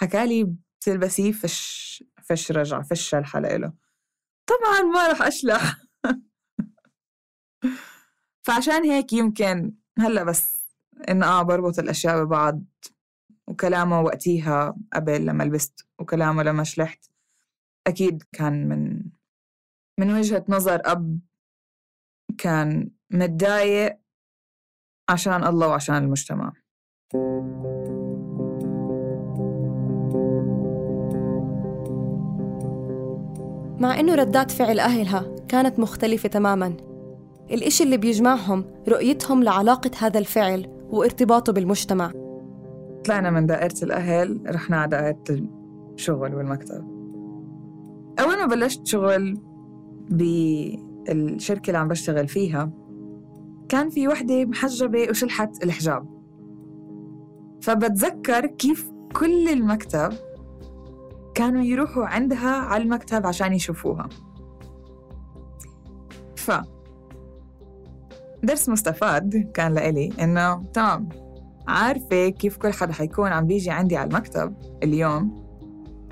حكالي 0.00 0.54
بتلبسيه 0.80 1.32
فش 1.32 2.04
فش 2.22 2.52
رجع 2.52 2.82
فش 2.82 3.14
الحلقة 3.14 3.56
له. 3.56 3.72
طبعا 4.46 4.82
ما 4.82 5.12
رح 5.12 5.22
أشلح. 5.22 5.76
فعشان 8.46 8.84
هيك 8.84 9.12
يمكن 9.12 9.72
هلأ 9.98 10.24
بس 10.24 10.58
إنه 11.08 11.26
آه 11.26 11.42
بربط 11.42 11.78
الأشياء 11.78 12.24
ببعض 12.24 12.64
وكلامه 13.48 14.00
وقتيها 14.00 14.76
قبل 14.92 15.26
لما 15.26 15.44
لبست 15.44 15.86
وكلامه 15.98 16.42
لما 16.42 16.64
شلحت 16.64 17.04
أكيد 17.86 18.22
كان 18.32 18.68
من 18.68 19.02
من 20.00 20.14
وجهة 20.14 20.44
نظر 20.48 20.80
أب 20.84 21.20
كان 22.38 22.90
متضايق 23.10 23.98
عشان 25.08 25.44
الله 25.44 25.68
وعشان 25.68 25.96
المجتمع. 25.96 26.52
مع 33.80 34.00
إنه 34.00 34.14
ردات 34.14 34.50
فعل 34.50 34.80
أهلها 34.80 35.36
كانت 35.48 35.78
مختلفة 35.78 36.28
تماماً. 36.28 36.72
الإشي 37.50 37.84
اللي 37.84 37.96
بيجمعهم 37.96 38.64
رؤيتهم 38.88 39.42
لعلاقة 39.42 39.90
هذا 39.98 40.18
الفعل 40.18 40.66
وارتباطه 40.90 41.52
بالمجتمع. 41.52 42.12
طلعنا 43.04 43.30
من 43.30 43.46
دائرة 43.46 43.74
الأهل 43.82 44.40
رحنا 44.46 44.76
على 44.76 44.90
دائرة 44.90 45.24
الشغل 45.94 46.34
والمكتب. 46.34 46.84
أول 48.20 48.36
ما 48.36 48.46
بلشت 48.46 48.86
شغل 48.86 49.38
بالشركة 50.10 51.68
اللي 51.68 51.78
عم 51.78 51.88
بشتغل 51.88 52.28
فيها 52.28 52.70
كان 53.68 53.90
في 53.90 54.08
وحدة 54.08 54.44
محجبة 54.44 55.06
وشلحت 55.10 55.64
الحجاب. 55.64 56.06
فبتذكر 57.62 58.46
كيف 58.46 58.90
كل 59.16 59.48
المكتب 59.48 60.12
كانوا 61.38 61.62
يروحوا 61.62 62.06
عندها 62.06 62.50
على 62.50 62.82
المكتب 62.82 63.26
عشان 63.26 63.52
يشوفوها. 63.52 64.08
ف 66.36 66.50
درس 68.42 68.68
مستفاد 68.68 69.50
كان 69.54 69.74
لإلي 69.74 70.12
إنه 70.20 70.62
تمام 70.62 71.08
عارفة 71.68 72.28
كيف 72.28 72.56
كل 72.56 72.72
حدا 72.72 72.92
حيكون 72.92 73.32
عم 73.32 73.46
بيجي 73.46 73.70
عندي 73.70 73.96
على 73.96 74.10
المكتب 74.10 74.54
اليوم؟ 74.82 75.48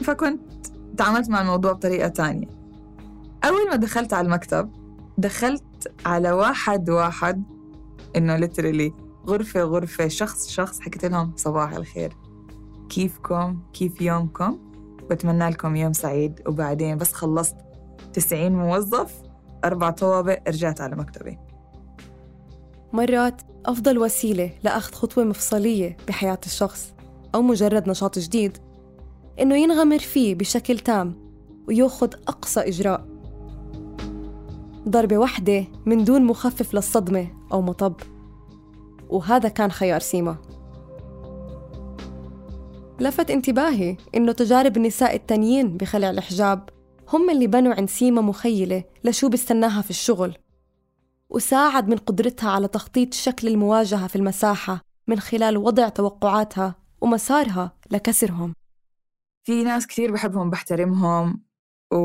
فكنت 0.00 0.66
تعاملت 0.96 1.30
مع 1.30 1.40
الموضوع 1.40 1.72
بطريقة 1.72 2.08
تانية. 2.08 2.48
أول 3.44 3.68
ما 3.70 3.76
دخلت 3.76 4.12
على 4.12 4.26
المكتب 4.26 4.70
دخلت 5.18 5.92
على 6.06 6.32
واحد 6.32 6.90
واحد 6.90 7.42
إنه 8.16 8.36
ليترلي 8.36 8.92
غرفة 9.26 9.62
غرفة 9.62 10.08
شخص 10.08 10.48
شخص 10.48 10.80
حكيت 10.80 11.04
لهم 11.04 11.32
صباح 11.36 11.72
الخير 11.72 12.16
كيفكم؟ 12.88 13.58
كيف 13.72 14.00
يومكم؟ 14.00 14.65
بتمنى 15.10 15.48
لكم 15.48 15.76
يوم 15.76 15.92
سعيد. 15.92 16.40
وبعدين 16.46 16.98
بس 16.98 17.12
خلصت 17.12 17.56
90 18.12 18.52
موظف 18.52 19.22
أربع 19.64 19.90
طوابق 19.90 20.38
رجعت 20.48 20.80
على 20.80 20.96
مكتبي. 20.96 21.38
مرات 22.92 23.42
أفضل 23.66 23.98
وسيلة 23.98 24.50
لأخذ 24.62 24.94
خطوة 24.94 25.24
مفصلية 25.24 25.96
بحياة 26.08 26.38
الشخص 26.46 26.94
أو 27.34 27.42
مجرد 27.42 27.88
نشاط 27.88 28.18
جديد 28.18 28.58
إنه 29.40 29.56
ينغمر 29.56 29.98
فيه 29.98 30.34
بشكل 30.34 30.78
تام 30.78 31.14
ويأخذ 31.68 32.14
أقصى 32.28 32.60
إجراء. 32.60 33.06
ضربة 34.88 35.18
واحدة 35.18 35.64
من 35.86 36.04
دون 36.04 36.24
مخفف 36.24 36.74
للصدمة 36.74 37.28
أو 37.52 37.62
مطب. 37.62 37.94
وهذا 39.08 39.48
كان 39.48 39.70
خيار 39.70 40.00
سيما. 40.00 40.36
لفت 43.00 43.30
انتباهي 43.30 43.96
إنه 44.14 44.32
تجارب 44.32 44.76
النساء 44.76 45.16
التانيين 45.16 45.76
بخلع 45.76 46.10
الحجاب 46.10 46.68
هم 47.08 47.30
اللي 47.30 47.46
بنوا 47.46 47.74
عند 47.74 47.88
سيما 47.88 48.20
مخيلة 48.22 48.84
لشو 49.04 49.28
بستناها 49.28 49.82
في 49.82 49.90
الشغل. 49.90 50.36
وساعد 51.30 51.88
من 51.88 51.96
قدرتها 51.96 52.50
على 52.50 52.68
تخطيط 52.68 53.14
شكل 53.14 53.48
المواجهة 53.48 54.06
في 54.06 54.16
المساحة 54.16 54.80
من 55.08 55.20
خلال 55.20 55.56
وضع 55.56 55.88
توقعاتها 55.88 56.74
ومسارها 57.00 57.76
لكسرهم. 57.90 58.54
في 59.44 59.64
ناس 59.64 59.86
كثير 59.86 60.12
بحبهم 60.12 60.50
بحترمهم 60.50 61.42
و... 61.92 61.96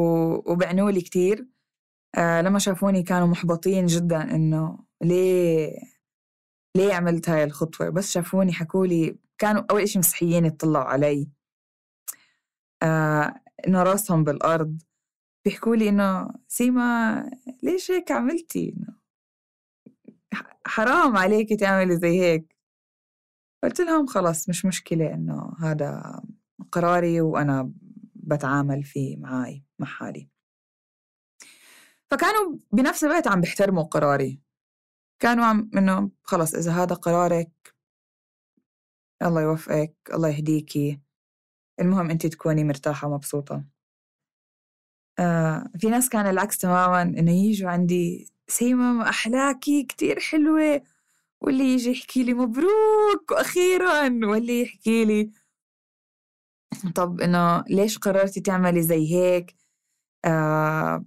وبعنوا 0.52 0.92
لي 0.92 1.02
كثير 1.02 1.48
آه 2.18 2.42
لما 2.42 2.60
شافوني 2.60 3.04
كانوا 3.04 3.28
محبطين 3.28 3.86
جدا 3.86 4.36
إنه 4.36 4.80
ليه 5.02 5.72
ليه 6.76 6.94
عملت 6.94 7.30
هاي 7.30 7.44
الخطوة؟ 7.44 7.90
بس 7.90 8.12
شافوني 8.12 8.54
حكوا 8.54 8.86
لي 8.88 9.16
كانوا 9.42 9.64
أول 9.72 9.82
إشي 9.82 10.00
مستحيين 10.00 10.46
يطلعوا 10.46 10.86
علي. 10.86 11.30
آه 12.84 13.42
إنه 13.68 13.84
راسهم 13.84 14.24
بالأرض. 14.24 14.82
بيحكوا 15.46 15.76
لي 15.76 15.90
إنه 15.90 16.30
سيما 16.48 17.24
ليش 17.64 17.92
هيك 17.92 18.12
عملتي؟ 18.12 18.76
حرام 20.66 21.18
عليكي 21.18 21.56
تعملي 21.56 21.98
زي 21.98 22.22
هيك. 22.22 22.56
قلت 23.64 23.82
لهم 23.82 24.08
خلص 24.08 24.50
مش 24.50 24.66
مشكلة 24.66 25.14
إنه 25.14 25.54
هذا 25.60 26.22
قراري 26.72 27.22
وأنا 27.22 27.72
بتعامل 28.16 28.84
فيه 28.84 29.18
معاي 29.18 29.64
مع 29.80 29.88
حالي. 29.88 30.30
فكانوا 32.12 32.58
بنفس 32.72 33.04
الوقت 33.04 33.28
عم 33.28 33.42
بيحترموا 33.42 33.84
قراري. 33.84 34.42
كانوا 35.20 35.46
عم 35.46 35.72
إنه 35.78 36.12
خلص 36.24 36.56
إذا 36.56 36.72
هذا 36.72 36.96
قرارك 36.96 37.52
الله 39.24 39.42
يوفقك 39.42 39.96
الله 40.14 40.30
يهديكي 40.30 41.00
المهم 41.82 42.10
أنت 42.10 42.28
تكوني 42.28 42.64
مرتاحة 42.64 43.08
ومبسوطة. 43.08 43.64
آه 45.20 45.70
في 45.80 45.90
ناس 45.90 46.10
كان 46.10 46.26
العكس 46.30 46.58
تماما 46.58 47.02
إنه 47.02 47.32
يجوا 47.32 47.70
عندي 47.70 48.28
سيما 48.48 49.10
أحلاكي 49.10 49.84
كتير 49.84 50.20
حلوة 50.20 50.82
واللي 51.42 51.64
يجي 51.74 51.92
يحكي 51.92 52.24
لي 52.24 52.34
مبروك 52.34 53.32
وأخيرا 53.32 54.04
واللي 54.28 54.62
يحكي 54.62 55.06
لي 55.06 55.32
طب 56.96 57.22
إنه 57.22 57.64
ليش 57.70 57.98
قررتي 57.98 58.42
تعملي 58.42 58.82
زي 58.82 59.14
هيك؟ 59.16 59.56
آه 60.26 61.06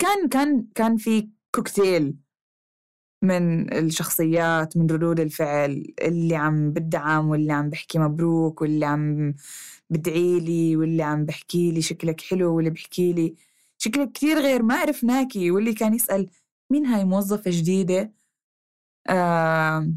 كان 0.00 0.28
كان 0.28 0.66
كان 0.74 0.96
في 0.96 1.30
كوكتيل. 1.54 2.16
من 3.22 3.72
الشخصيات 3.74 4.76
من 4.76 4.86
ردود 4.90 5.20
الفعل 5.20 5.84
اللي 6.02 6.36
عم 6.36 6.70
بدعم 6.72 7.28
واللي 7.28 7.52
عم 7.52 7.70
بحكي 7.70 7.98
مبروك 7.98 8.62
واللي 8.62 8.86
عم 8.86 9.34
بدعي 9.90 10.40
لي 10.40 10.76
واللي 10.76 11.02
عم 11.02 11.24
بحكي 11.24 11.72
لي 11.72 11.82
شكلك 11.82 12.20
حلو 12.20 12.56
واللي 12.56 12.70
بحكي 12.70 13.12
لي 13.12 13.34
شكلك 13.78 14.12
كثير 14.12 14.38
غير 14.38 14.62
ما 14.62 14.74
عرفناكي 14.76 15.50
واللي 15.50 15.74
كان 15.74 15.94
يسأل 15.94 16.30
مين 16.70 16.86
هاي 16.86 17.04
موظفة 17.04 17.50
جديدة؟ 17.50 18.12
آه 19.08 19.88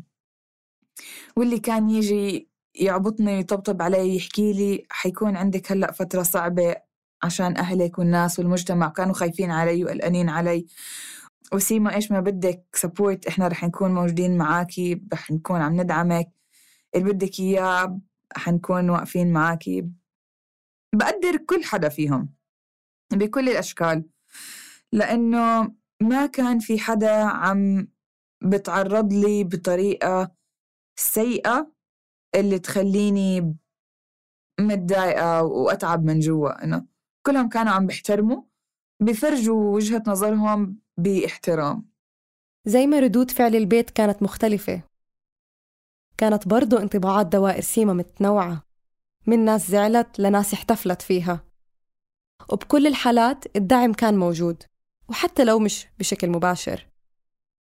واللي 1.38 1.60
كان 1.60 1.90
يجي 1.90 2.50
يعبطني 2.76 3.40
يطبطب 3.40 3.82
علي 3.82 4.16
يحكي 4.16 4.54
لي 4.54 4.86
حيكون 4.90 5.36
عندك 5.38 5.72
هلأ 5.72 5.92
فترة 5.92 6.24
صعبة 6.24 6.76
عشان 7.24 7.58
أهلك 7.58 8.00
والناس 8.00 8.40
والمجتمع 8.40 8.90
كانوا 8.90 9.14
خايفين 9.14 9.52
علي 9.52 9.84
وقلقانين 9.86 10.30
علي. 10.30 10.66
وسيما 11.54 11.96
إيش 11.96 12.12
ما 12.12 12.20
بدك 12.20 12.66
سبورت 12.74 13.28
إحنا 13.28 13.48
رح 13.48 13.64
نكون 13.64 13.94
موجودين 13.94 14.38
معاكي 14.38 15.02
رح 15.14 15.32
نكون 15.32 15.62
عم 15.62 15.82
ندعمك. 15.82 16.32
اللي 16.96 17.14
بدك 17.14 17.40
إياه 17.40 18.00
حنكون 18.36 18.90
واقفين 18.90 19.34
معاكي. 19.34 19.90
بقدر 20.96 21.38
كل 21.38 21.64
حدا 21.64 21.90
فيهم 21.90 22.34
بكل 23.14 23.50
الأشكال. 23.50 24.10
لأنه 24.94 25.76
ما 26.02 26.26
كان 26.26 26.60
في 26.60 26.80
حدا 26.80 27.24
عم 27.24 27.88
بتعرض 28.44 29.14
لي 29.14 29.44
بطريقة 29.44 30.32
سيئة 31.00 31.72
اللي 32.36 32.60
تخليني 32.60 33.56
متضايقة 34.60 35.44
وأتعب 35.44 36.06
من 36.06 36.20
جوا. 36.20 36.64
إنه 36.64 36.86
كلهم 37.26 37.50
كانوا 37.50 37.72
عم 37.74 37.88
بيحترموا 37.88 38.44
بفرجوا 39.02 39.76
وجهة 39.76 40.04
نظرهم 40.08 40.80
باحترام. 41.04 41.90
زي 42.66 42.88
ما 42.88 43.00
ردود 43.00 43.32
فعل 43.32 43.56
البيت 43.56 43.90
كانت 43.90 44.24
مختلفة. 44.24 44.82
كانت 46.18 46.48
برضو 46.48 46.78
انطباعات 46.78 47.26
دوائر 47.26 47.62
سيما 47.62 47.94
متنوعة. 47.94 48.64
من 49.28 49.46
ناس 49.46 49.72
زعلت 49.72 50.20
لناس 50.20 50.54
احتفلت 50.54 51.02
فيها. 51.02 51.44
وبكل 52.50 52.88
الحالات 52.88 53.56
الدعم 53.56 53.94
كان 53.94 54.18
موجود 54.18 54.64
وحتى 55.10 55.44
لو 55.44 55.60
مش 55.60 55.88
بشكل 56.00 56.30
مباشر. 56.30 56.88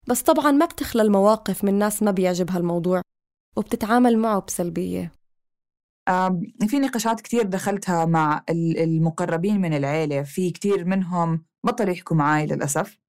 بس 0.07 0.21
طبعا 0.21 0.51
ما 0.51 0.65
بتخلى 0.65 1.01
المواقف 1.01 1.63
من 1.63 1.73
ناس 1.73 2.03
ما 2.03 2.11
بيعجبها 2.11 2.57
الموضوع 2.57 3.01
وبتتعامل 3.57 4.17
معه 4.17 4.41
بسلبية. 4.41 5.11
في 6.67 6.79
نقاشات 6.79 7.21
كتير 7.21 7.43
دخلتها 7.43 8.05
مع 8.05 8.43
المقربين 8.49 9.61
من 9.61 9.73
العيلة 9.73 10.23
في 10.23 10.51
كتير 10.51 10.85
منهم 10.85 11.45
بطلوا 11.63 11.91
يحكوا 11.91 12.17
معي 12.17 12.45
للأسف. 12.45 12.99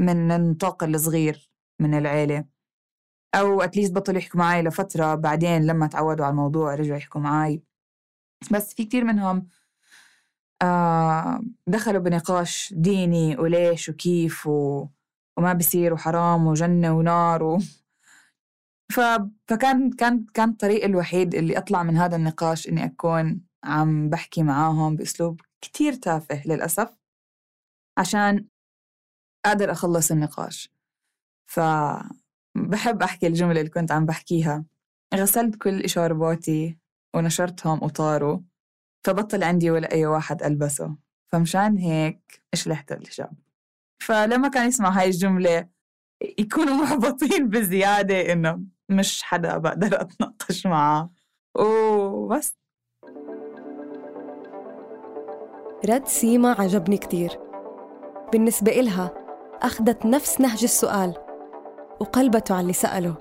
من 0.00 0.30
النطاق 0.32 0.84
الصغير 0.84 1.50
من 1.80 1.94
العيلة. 1.94 2.44
أو 3.34 3.62
أتليست 3.62 3.92
بطلوا 3.92 4.18
يحكوا 4.18 4.40
معي 4.40 4.62
لفترة 4.62 5.14
بعدين 5.14 5.66
لما 5.66 5.86
تعودوا 5.86 6.24
على 6.24 6.32
الموضوع 6.32 6.74
رجعوا 6.74 6.98
يحكوا 6.98 7.20
معي 7.20 7.62
بس 8.52 8.74
في 8.74 8.84
كتير 8.84 9.04
منهم 9.04 9.48
آه 10.62 11.40
دخلوا 11.66 12.00
بنقاش 12.02 12.74
ديني 12.76 13.36
وليش 13.38 13.88
وكيف 13.88 14.46
و... 14.46 14.86
وما 15.36 15.52
بصير 15.52 15.92
وحرام 15.94 16.46
وجنة 16.46 16.96
ونار 16.98 17.42
و... 17.42 17.58
ف... 18.94 19.00
فكان 19.48 19.90
كان 19.90 20.26
كان 20.34 20.48
الطريق 20.50 20.84
الوحيد 20.84 21.34
اللي 21.34 21.58
أطلع 21.58 21.82
من 21.82 21.96
هذا 21.96 22.16
النقاش 22.16 22.68
إني 22.68 22.84
أكون 22.84 23.40
عم 23.64 24.08
بحكي 24.10 24.42
معاهم 24.42 24.96
بأسلوب 24.96 25.40
كتير 25.60 25.92
تافه 25.94 26.42
للأسف. 26.46 26.96
عشان 27.98 28.46
قادر 29.44 29.70
أخلص 29.70 30.10
النقاش. 30.10 30.72
فبحب 31.46 33.02
أحكي 33.02 33.26
الجملة 33.26 33.60
اللي 33.60 33.70
كنت 33.70 33.92
عم 33.92 34.06
بحكيها. 34.06 34.64
غسلت 35.14 35.56
كل 35.56 35.88
شارباتي 35.88 36.78
ونشرتهم 37.16 37.82
وطاروا 37.82 38.38
فبطل 39.06 39.42
عندي 39.42 39.70
ولا 39.70 39.92
أي 39.92 40.06
واحد 40.06 40.42
ألبسه. 40.42 40.96
فمشان 41.32 41.78
هيك 41.78 42.42
اشلحت 42.52 42.92
الحجاب. 42.92 43.32
فلما 44.02 44.48
كان 44.48 44.68
يسمع 44.68 44.88
هاي 44.88 45.06
الجملة 45.06 45.68
يكونوا 46.38 46.74
محبطين 46.74 47.48
بزيادة 47.48 48.32
إنه 48.32 48.60
مش 48.88 49.22
حدا 49.22 49.58
بقدر 49.58 50.00
أتناقش 50.00 50.66
معه. 50.66 51.10
وبس. 51.58 52.56
رد 55.88 56.06
سيما 56.06 56.52
عجبني 56.52 56.98
كتير. 56.98 57.40
بالنسبة 58.32 58.80
إلها 58.80 59.19
أخذت 59.62 60.06
نفس 60.06 60.40
نهج 60.40 60.62
السؤال 60.62 61.14
وقلبته 62.00 62.54
على 62.54 62.62
اللي 62.62 62.72
سأله. 62.72 63.14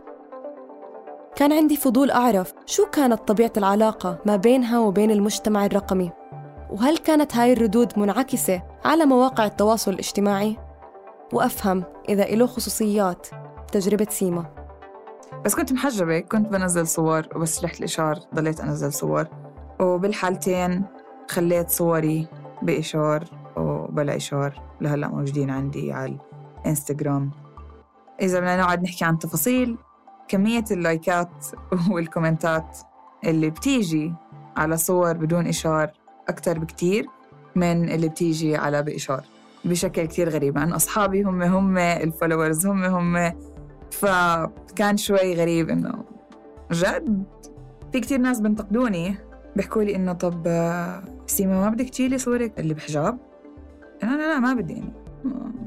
كان 1.36 1.54
عندي 1.54 1.78
فضول 1.78 2.12
أعرف 2.12 2.54
شو 2.66 2.86
كانت 2.86 3.28
طبيعة 3.28 3.52
العلاقة 3.58 4.18
ما 4.26 4.36
بينها 4.36 4.80
وبين 4.80 5.12
المجتمع 5.12 5.66
الرقمي 5.66 6.12
وهل 6.70 6.98
كانت 6.98 7.36
هاي 7.36 7.54
الردود 7.54 8.00
منعكسة 8.00 8.64
على 8.86 9.06
مواقع 9.06 9.46
التواصل 9.46 9.92
الاجتماعي؟ 9.92 10.58
وأفهم 11.34 11.84
إذا 12.10 12.24
إله 12.24 12.46
خصوصيات 12.46 13.28
تجربة 13.72 14.08
سيما. 14.10 14.46
بس 15.46 15.56
كنت 15.56 15.74
محجبة 15.74 16.20
كنت 16.20 16.48
بنزل 16.48 16.88
صور 16.88 17.28
وبس 17.36 17.64
رحت 17.64 17.80
الإشار 17.80 18.20
ضليت 18.36 18.60
أنزل 18.60 18.94
صور. 18.94 19.28
وبالحالتين 19.80 20.86
خليت 21.30 21.70
صوري 21.70 22.28
بإشار 22.62 23.24
وبلا 23.58 24.16
إشار 24.16 24.62
لهلأ 24.82 25.08
موجودين 25.08 25.50
عندي 25.50 25.94
على 25.94 26.29
الانستغرام 26.70 27.32
إذا 28.22 28.40
بدنا 28.40 28.58
نقعد 28.58 28.84
نحكي 28.84 29.06
عن 29.06 29.20
تفاصيل 29.20 29.78
كمية 30.28 30.64
اللايكات 30.72 31.46
والكومنتات 31.92 32.78
اللي 33.26 33.50
بتيجي 33.50 34.14
على 34.58 34.78
صور 34.78 35.14
بدون 35.14 35.48
إشار 35.48 35.92
أكتر 36.30 36.60
بكتير 36.60 37.08
من 37.56 37.90
اللي 37.90 38.10
بتيجي 38.10 38.56
على 38.56 38.84
بإشار. 38.84 39.24
بشكل 39.66 40.06
كتير 40.06 40.30
غريب 40.30 40.58
عن 40.58 40.74
أصحابي 40.74 41.24
هم 41.24 41.42
هم 41.42 41.78
ال 41.78 41.87
followers 41.87 42.68
هم 42.68 42.84
هم. 42.84 43.34
فكان 43.92 44.98
شوي 44.98 45.36
غريب 45.36 45.70
إنه 45.70 46.04
جد 46.72 47.24
في 47.92 48.00
كتير 48.00 48.20
ناس 48.20 48.40
بنتقدوني 48.40 49.16
بيحكوا 49.56 49.84
لي 49.84 49.96
إنه 49.96 50.14
طب 50.14 50.44
سيما 51.28 51.60
ما 51.62 51.70
بدك 51.70 51.90
تشيلي 51.90 52.18
صورك 52.18 52.60
اللي 52.60 52.74
بحجاب؟ 52.74 53.18
أنا 54.04 54.18
لا 54.18 54.40
ما 54.40 54.54
بدي 54.54 54.74
يعني 54.74 55.09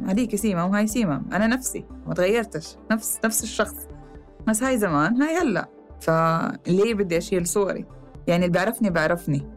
هذيك 0.06 0.36
سيما 0.36 0.64
وهاي 0.64 0.86
سيما. 0.86 1.22
أنا 1.32 1.46
نفسي 1.46 1.84
ما 2.06 2.14
تغيرتش. 2.14 2.76
نفس 2.90 3.20
نفس 3.24 3.42
الشخص. 3.42 3.76
بس 4.48 4.62
هاي 4.62 4.78
زمان 4.78 5.22
هاي 5.22 5.36
هلا. 5.36 5.68
فليه 6.00 6.94
بدي 6.94 7.18
أشيل 7.18 7.46
صوري؟ 7.46 7.86
يعني 8.26 8.46
اللي 8.46 8.52
بيعرفني 8.52 8.90
بيعرفني. 8.90 9.48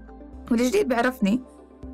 والجديد 0.51 0.88
بيعرفني. 0.88 1.41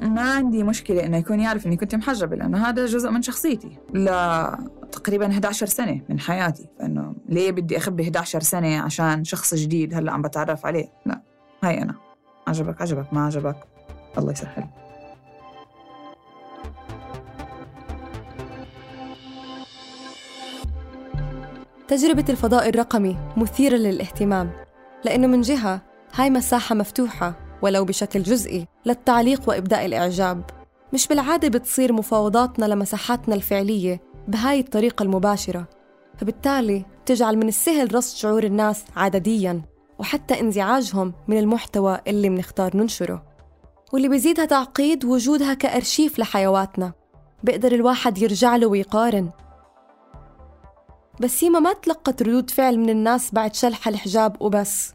ما 0.01 0.21
عندي 0.21 0.63
مشكلة 0.63 1.05
إنه 1.05 1.17
يكون 1.17 1.39
يعرف 1.39 1.65
إني 1.65 1.77
كنت 1.77 1.95
محجبة 1.95 2.35
لأنه 2.35 2.67
هذا 2.67 2.85
جزء 2.85 3.09
من 3.09 3.21
شخصيتي. 3.21 3.77
لتقريبا 3.93 5.27
11 5.27 5.65
سنة 5.65 6.01
من 6.09 6.19
حياتي. 6.19 6.69
فإنه 6.79 7.15
ليه 7.29 7.51
بدي 7.51 7.77
أخبي 7.77 8.03
11 8.03 8.39
سنة 8.39 8.81
عشان 8.81 9.23
شخص 9.23 9.55
جديد 9.55 9.93
هلا 9.93 10.11
عم 10.11 10.21
بتعرف 10.21 10.65
عليه؟ 10.65 10.93
لا 11.05 11.21
هاي 11.63 11.81
أنا. 11.81 11.95
عجبك 12.47 12.81
عجبك 12.81 13.13
ما 13.13 13.25
عجبك. 13.25 13.57
الله 14.17 14.31
يسهل. 14.31 14.80
تجربة 21.91 22.25
الفضاء 22.29 22.69
الرقمي 22.69 23.17
مثيرة 23.37 23.75
للاهتمام 23.75 24.51
لأنه 25.05 25.27
من 25.27 25.41
جهة 25.41 25.81
هاي 26.13 26.29
مساحة 26.29 26.75
مفتوحة 26.75 27.33
ولو 27.61 27.85
بشكل 27.85 28.23
جزئي 28.23 28.67
للتعليق 28.85 29.49
وإبداء 29.49 29.85
الإعجاب. 29.85 30.43
مش 30.93 31.07
بالعادة 31.07 31.47
بتصير 31.47 31.93
مفاوضاتنا 31.93 32.65
لمساحاتنا 32.65 33.35
الفعلية 33.35 34.01
بهاي 34.27 34.59
الطريقة 34.59 35.03
المباشرة 35.03 35.67
فبالتالي 36.17 36.85
تجعل 37.05 37.37
من 37.37 37.47
السهل 37.47 37.95
رصد 37.95 38.17
شعور 38.17 38.43
الناس 38.43 38.83
عددياً 38.95 39.61
وحتى 39.99 40.39
انزعاجهم 40.39 41.13
من 41.27 41.37
المحتوى 41.37 41.99
اللي 42.07 42.29
منختار 42.29 42.77
ننشره. 42.77 43.23
واللي 43.93 44.07
بيزيدها 44.07 44.45
تعقيد 44.45 45.05
وجودها 45.05 45.53
كأرشيف 45.53 46.19
لحيواتنا 46.19 46.93
بيقدر 47.43 47.71
الواحد 47.71 48.17
يرجع 48.17 48.55
له 48.55 48.67
ويقارن. 48.67 49.29
بس 51.21 51.39
سيما 51.39 51.59
ما 51.59 51.73
تلقت 51.73 52.23
ردود 52.23 52.49
فعل 52.49 52.79
من 52.79 52.89
الناس 52.89 53.33
بعد 53.33 53.55
شلح 53.55 53.87
الحجاب 53.87 54.41
وبس. 54.41 54.93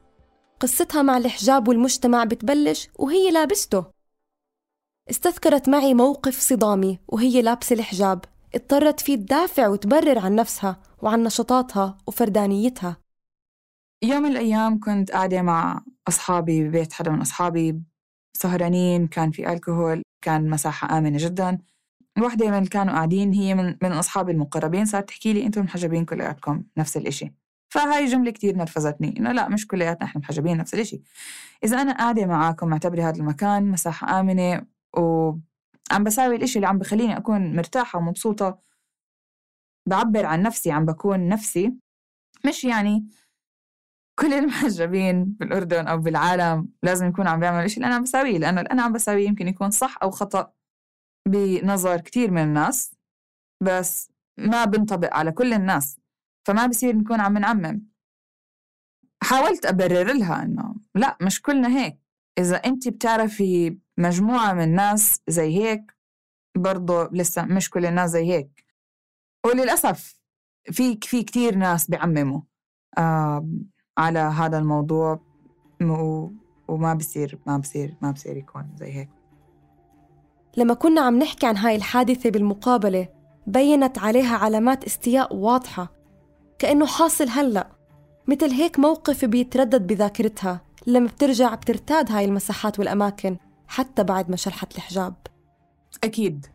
قصتها 0.61 1.03
مع 1.03 1.17
الحجاب 1.17 1.69
والمجتمع 1.69 2.25
بتبلش 2.25 2.89
وهي 2.99 3.31
لابسته. 3.31 3.85
استذكرت 5.11 5.69
معي 5.69 5.95
موقف 5.95 6.41
صدامي 6.41 6.99
وهي 7.09 7.43
لابسة 7.43 7.75
الحجاب. 7.75 8.25
اضطرت 8.55 9.01
فيه 9.01 9.17
تدافع 9.17 9.69
وتبرر 9.69 10.19
عن 10.19 10.35
نفسها 10.35 10.77
وعن 11.03 11.23
نشاطاتها 11.23 11.99
وفردانيتها. 12.07 12.97
يوم 14.03 14.23
من 14.23 14.31
الأيام 14.31 14.81
كنت 14.81 15.11
قاعدة 15.11 15.43
مع 15.43 15.85
أصحابي 16.09 16.69
ببيت 16.69 16.93
حدا 16.93 17.11
من 17.11 17.21
أصحابي 17.21 17.83
سهرانين 18.37 19.07
كان 19.07 19.31
في 19.31 19.53
الكحول 19.53 20.03
كان 20.23 20.51
مساحة 20.51 20.99
آمنة 20.99 21.19
جدا. 21.21 21.59
واحدة 22.19 22.51
من 22.51 22.59
اللي 22.59 22.69
كانوا 22.69 22.95
قاعدين 22.95 23.33
هي 23.33 23.55
من 23.55 23.77
من 23.83 23.93
أصحابي 23.93 24.33
المقربين. 24.33 24.85
صارت 24.85 25.09
تحكي 25.09 25.33
لي 25.33 25.47
أنتم 25.47 25.63
محجبين 25.63 26.05
كلياتكم 26.05 26.65
نفس 26.77 26.97
الإشي. 26.97 27.35
فهاي 27.69 28.07
جملة 28.07 28.31
كتير 28.31 28.57
نرفزتني. 28.57 29.15
إنه 29.19 29.33
لا 29.33 29.49
مش 29.49 29.67
كلياتنا 29.67 30.07
إحنا 30.07 30.21
محجبين 30.21 30.57
نفس 30.57 30.75
الإشي. 30.75 31.03
إذا 31.65 31.83
أنا 31.83 31.93
قاعدة 31.93 32.27
معاكم 32.27 32.69
معتبري 32.69 33.03
هذا 33.03 33.17
المكان 33.17 33.71
مساحة 33.71 34.21
آمنة 34.21 34.67
وعم 34.97 36.05
بساوي 36.05 36.37
الإشي 36.37 36.57
اللي 36.59 36.67
عم 36.69 36.79
بخليني 36.79 37.17
أكون 37.17 37.57
مرتاحة 37.57 37.99
ومبسوطة 37.99 38.59
بعبر 39.89 40.27
عن 40.27 40.43
نفسي 40.43 40.71
عم 40.73 40.85
بكون 40.85 41.29
نفسي. 41.29 41.75
مش 42.47 42.65
يعني 42.65 43.07
كل 44.19 44.33
المحجبين 44.33 45.25
بالأردن 45.25 45.87
أو 45.87 45.99
بالعالم 45.99 46.69
لازم 46.83 47.07
يكون 47.09 47.27
عم 47.29 47.41
بيعملوا 47.41 47.61
الإشي 47.61 47.77
اللي 47.77 47.87
أنا 47.87 47.95
عم 47.95 48.03
بساويه. 48.03 48.39
لأنه 48.39 48.61
اللي 48.61 48.71
أنا 48.71 48.83
عم 48.83 48.93
بساويه 48.93 49.27
يمكن 49.27 49.49
يكون 49.49 49.71
صح 49.71 49.99
أو 50.03 50.11
خطأ. 50.11 50.53
بنظر 51.27 52.01
كتير 52.01 52.31
من 52.31 52.43
الناس 52.43 52.95
بس 53.63 54.13
ما 54.39 54.65
بنطبق 54.65 55.15
على 55.15 55.33
كل 55.33 55.53
الناس 55.53 56.01
فما 56.47 56.67
بصير 56.67 56.97
نكون 56.97 57.21
عم 57.21 57.39
نعمم. 57.39 57.87
حاولت 59.23 59.67
أبرر 59.67 60.13
لها 60.13 60.43
إنه 60.43 60.75
لا 60.95 61.17
مش 61.23 61.43
كلنا 61.43 61.69
هيك. 61.69 61.99
إذا 62.39 62.57
أنت 62.57 62.89
بتعرفي 62.89 63.79
مجموعة 63.99 64.53
من 64.53 64.63
الناس 64.65 65.21
زي 65.29 65.57
هيك 65.59 65.97
برضه 66.57 67.09
لسه 67.13 67.45
مش 67.45 67.71
كل 67.71 67.87
الناس 67.87 68.11
زي 68.11 68.33
هيك. 68.33 68.67
وللأسف 69.47 70.21
في 70.73 70.99
في 71.03 71.23
كتير 71.23 71.55
ناس 71.55 71.91
بيعمموا 71.91 72.41
آه 72.99 73.49
على 73.99 74.19
هذا 74.19 74.59
الموضوع 74.59 75.21
وما 76.69 76.95
بصير 76.95 77.39
ما 77.47 77.59
بصير 77.59 77.95
ما 78.03 78.11
بصير 78.11 78.37
يكون 78.37 78.77
زي 78.77 78.93
هيك. 78.93 79.16
لما 80.57 80.75
كنا 80.75 81.01
عم 81.01 81.19
نحكي 81.19 81.47
عن 81.47 81.57
هاي 81.57 81.77
الحادثة 81.77 82.31
بالمقابلة 82.31 83.09
بينت 83.47 83.99
عليها 83.99 84.37
علامات 84.37 84.85
استياء 84.85 85.37
واضحة 85.37 85.93
كأنه 86.59 86.87
حاصل 86.87 87.29
هلأ. 87.29 87.71
مثل 88.27 88.51
هيك 88.51 88.79
موقف 88.79 89.25
بيتردد 89.25 89.87
بذاكرتها 89.87 90.61
لما 90.87 91.07
بترجع 91.07 91.55
بترتاد 91.55 92.13
هاي 92.13 92.25
المساحات 92.25 92.79
والأماكن 92.79 93.37
حتى 93.67 94.05
بعد 94.05 94.31
ما 94.31 94.37
شلحت 94.37 94.77
الحجاب. 94.77 95.15
أكيد. 96.05 96.47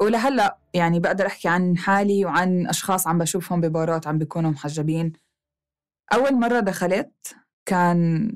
ولهلأ 0.00 0.58
يعني 0.74 1.00
بقدر 1.00 1.26
أحكي 1.26 1.48
عن 1.48 1.78
حالي 1.78 2.24
وعن 2.24 2.66
أشخاص 2.66 3.06
عم 3.06 3.18
بشوفهم 3.18 3.60
ببارات 3.60 4.06
عم 4.06 4.18
بيكونوا 4.18 4.50
محجبين. 4.50 5.12
أول 6.12 6.34
مرة 6.34 6.60
دخلت 6.60 7.36
كان 7.66 8.32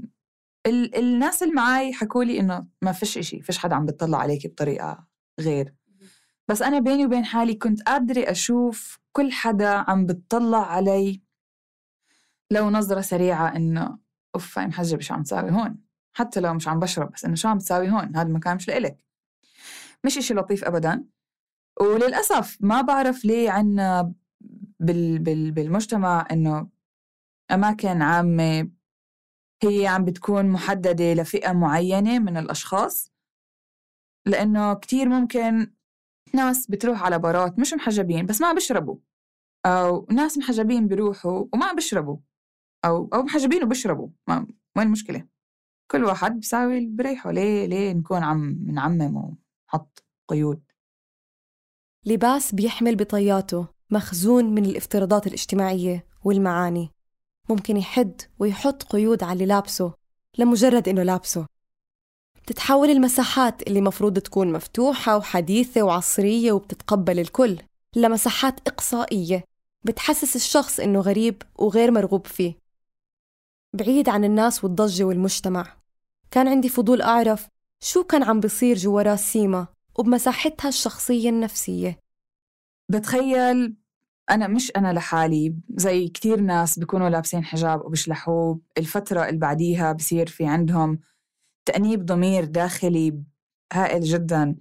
ال- 0.66 0.96
الناس 0.96 1.42
اللي 1.42 1.54
معي 1.54 1.92
حكوا 1.92 2.24
لي 2.24 2.40
إنه 2.40 2.66
ما 2.82 2.92
فيش 2.92 3.18
إشي 3.18 3.40
فيش 3.42 3.58
حدا 3.58 3.74
عم 3.76 3.86
بيطلع 3.86 4.18
عليك 4.18 4.46
بطريقة 4.46 5.06
غير. 5.40 5.74
بس 6.48 6.62
أنا 6.62 6.78
بيني 6.78 7.06
وبين 7.06 7.24
حالي 7.24 7.54
كنت 7.54 7.82
قادرة 7.82 8.30
أشوف 8.30 8.98
كل 9.12 9.32
حدا 9.32 9.68
عم 9.68 10.06
بتطلع 10.06 10.66
علي 10.72 11.22
لو 12.50 12.70
نظرة 12.70 13.00
سريعة 13.00 13.56
إنه 13.56 13.98
أوف 14.34 14.58
هاي 14.58 14.66
محجبة 14.66 15.00
شو 15.00 15.14
عم 15.14 15.22
تساوي 15.22 15.50
هون؟ 15.50 15.78
حتى 16.16 16.40
لو 16.40 16.54
مش 16.54 16.68
عم 16.68 16.78
بشرب 16.80 17.12
بس 17.12 17.24
إنه 17.24 17.34
شو 17.34 17.48
عم 17.48 17.58
تساوي 17.58 17.90
هون؟ 17.90 18.16
هذا 18.16 18.28
المكان 18.28 18.56
مش 18.56 18.68
لإلك. 18.68 19.04
مش 20.04 20.18
إشي 20.18 20.34
لطيف 20.34 20.64
أبدا. 20.64 21.04
وللأسف 21.80 22.56
ما 22.60 22.80
بعرف 22.80 23.24
ليه 23.24 23.50
عنا 23.50 24.12
بال 24.80 25.18
بال 25.18 25.50
بالمجتمع 25.52 26.26
إنه 26.30 26.68
أماكن 27.50 28.02
عامة 28.02 28.70
هي 29.62 29.86
عم 29.86 30.04
بتكون 30.04 30.48
محددة 30.48 31.14
لفئة 31.14 31.52
معينة 31.52 32.18
من 32.18 32.36
الأشخاص 32.36 33.12
لأنه 34.26 34.74
كتير 34.74 35.08
ممكن 35.08 35.72
ناس 36.34 36.66
بتروح 36.66 37.02
على 37.02 37.18
بارات 37.18 37.58
مش 37.58 37.74
محجبين 37.74 38.26
بس 38.26 38.40
ما 38.40 38.52
بيشربوا 38.52 38.96
أو 39.66 40.06
ناس 40.10 40.38
محجبين 40.38 40.88
بيروحوا 40.88 41.44
وما 41.54 41.72
بيشربوا 41.72 42.16
أو 42.84 43.08
أو 43.14 43.22
محجبين 43.22 43.64
وبيشربوا 43.64 44.08
ما 44.28 44.46
وين 44.76 44.86
المشكلة؟ 44.86 45.26
كل 45.90 46.04
واحد 46.04 46.32
بيساوي 46.40 46.78
اللي 46.78 46.88
بريحه 46.96 47.30
ليه 47.30 47.66
ليه 47.66 47.92
نكون 47.92 48.22
عم 48.22 48.58
نعمم 48.66 49.16
ونحط 49.16 50.04
قيود 50.28 50.62
لباس 52.06 52.54
بيحمل 52.54 52.96
بطياته 52.96 53.68
مخزون 53.90 54.44
من 54.44 54.64
الافتراضات 54.64 55.26
الاجتماعية 55.26 56.06
والمعاني 56.24 56.90
ممكن 57.48 57.76
يحد 57.76 58.22
ويحط 58.38 58.82
قيود 58.82 59.22
على 59.22 59.32
اللي 59.32 59.46
لابسه 59.46 59.94
لمجرد 60.38 60.88
إنه 60.88 61.02
لابسه. 61.02 61.46
تتحول 62.46 62.90
المساحات 62.90 63.62
اللي 63.62 63.80
مفروض 63.80 64.18
تكون 64.18 64.52
مفتوحة 64.52 65.16
وحديثة 65.16 65.82
وعصرية 65.82 66.52
وبتتقبل 66.52 67.18
الكل 67.18 67.58
لمساحات 67.96 68.68
إقصائية 68.68 69.44
بتحسس 69.84 70.36
الشخص 70.36 70.80
إنه 70.80 71.00
غريب 71.00 71.42
وغير 71.56 71.90
مرغوب 71.90 72.26
فيه. 72.26 72.58
بعيد 73.72 74.08
عن 74.08 74.24
الناس 74.24 74.64
والضجة 74.64 75.04
والمجتمع. 75.04 75.76
كان 76.30 76.48
عندي 76.48 76.68
فضول 76.68 77.02
أعرف 77.02 77.48
شو 77.80 78.04
كان 78.04 78.22
عم 78.22 78.40
بيصير 78.40 78.76
جوا 78.76 79.02
رأس 79.02 79.32
سيما 79.32 79.66
وبمساحتها 79.98 80.68
الشخصية 80.68 81.28
النفسية. 81.28 81.98
بتخيل 82.88 83.76
أنا 84.30 84.46
مش 84.48 84.72
أنا 84.76 84.92
لحالي 84.92 85.54
زي 85.76 86.08
كتير 86.08 86.40
ناس 86.40 86.78
بيكونوا 86.78 87.08
لابسين 87.08 87.44
حجاب 87.44 87.84
وبيشلحوا 87.84 88.54
الفترة 88.78 89.28
اللي 89.28 89.38
بعديها 89.40 89.92
بصير 89.92 90.26
في 90.26 90.46
عندهم 90.46 90.98
تأنيب 91.66 92.06
ضمير 92.06 92.44
داخلي 92.44 93.22
هائل 93.72 94.00
جدا. 94.02 94.56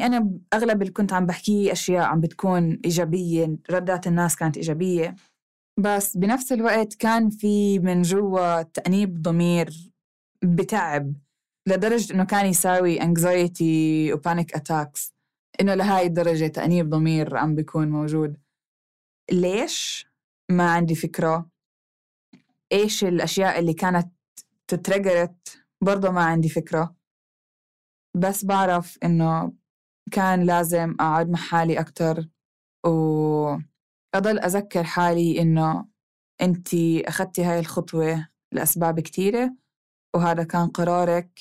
أنا 0.00 0.30
أغلب 0.54 0.82
اللي 0.82 0.92
كنت 0.92 1.12
عم 1.12 1.26
بحكيه 1.26 1.72
أشياء 1.72 2.04
عم 2.04 2.20
بتكون 2.20 2.80
إيجابية 2.84 3.56
ردات 3.70 4.06
الناس 4.06 4.36
كانت 4.36 4.56
إيجابية. 4.56 5.16
بس 5.78 6.16
بنفس 6.16 6.52
الوقت 6.52 6.94
كان 6.94 7.30
في 7.30 7.78
من 7.78 8.02
جوا 8.02 8.62
تأنيب 8.62 9.22
ضمير 9.22 9.70
بتعب 10.42 11.14
لدرجة 11.68 12.14
إنه 12.14 12.24
كان 12.24 12.46
يساوي 12.46 13.00
anxiety 13.00 14.12
وبانيك 14.14 14.54
أتاكس 14.54 15.14
إنه 15.60 15.74
لهاي 15.74 16.06
الدرجة 16.06 16.46
تأنيب 16.46 16.90
ضمير 16.90 17.36
عم 17.36 17.54
بيكون 17.54 17.88
موجود. 17.90 18.36
ليش؟ 19.32 20.06
ما 20.50 20.70
عندي 20.70 20.94
فكرة 20.94 21.50
إيش 22.72 23.04
الأشياء 23.04 23.58
اللي 23.58 23.74
كانت 23.74 24.12
تترجرت 24.68 25.64
برضه 25.80 26.10
ما 26.10 26.24
عندي 26.24 26.48
فكرة 26.48 26.96
بس 28.16 28.44
بعرف 28.44 28.98
إنه 29.04 29.52
كان 30.12 30.46
لازم 30.46 30.94
أقعد 31.00 31.30
مع 31.30 31.38
حالي 31.38 31.80
أكتر 31.80 32.28
وأضل 32.86 34.38
أذكر 34.38 34.84
حالي 34.84 35.40
إنه 35.42 35.88
أنتي 36.42 37.08
أخدتي 37.08 37.44
هاي 37.44 37.58
الخطوة 37.58 38.28
لأسباب 38.52 39.00
كتيرة 39.00 39.56
وهذا 40.16 40.44
كان 40.44 40.68
قرارك 40.68 41.40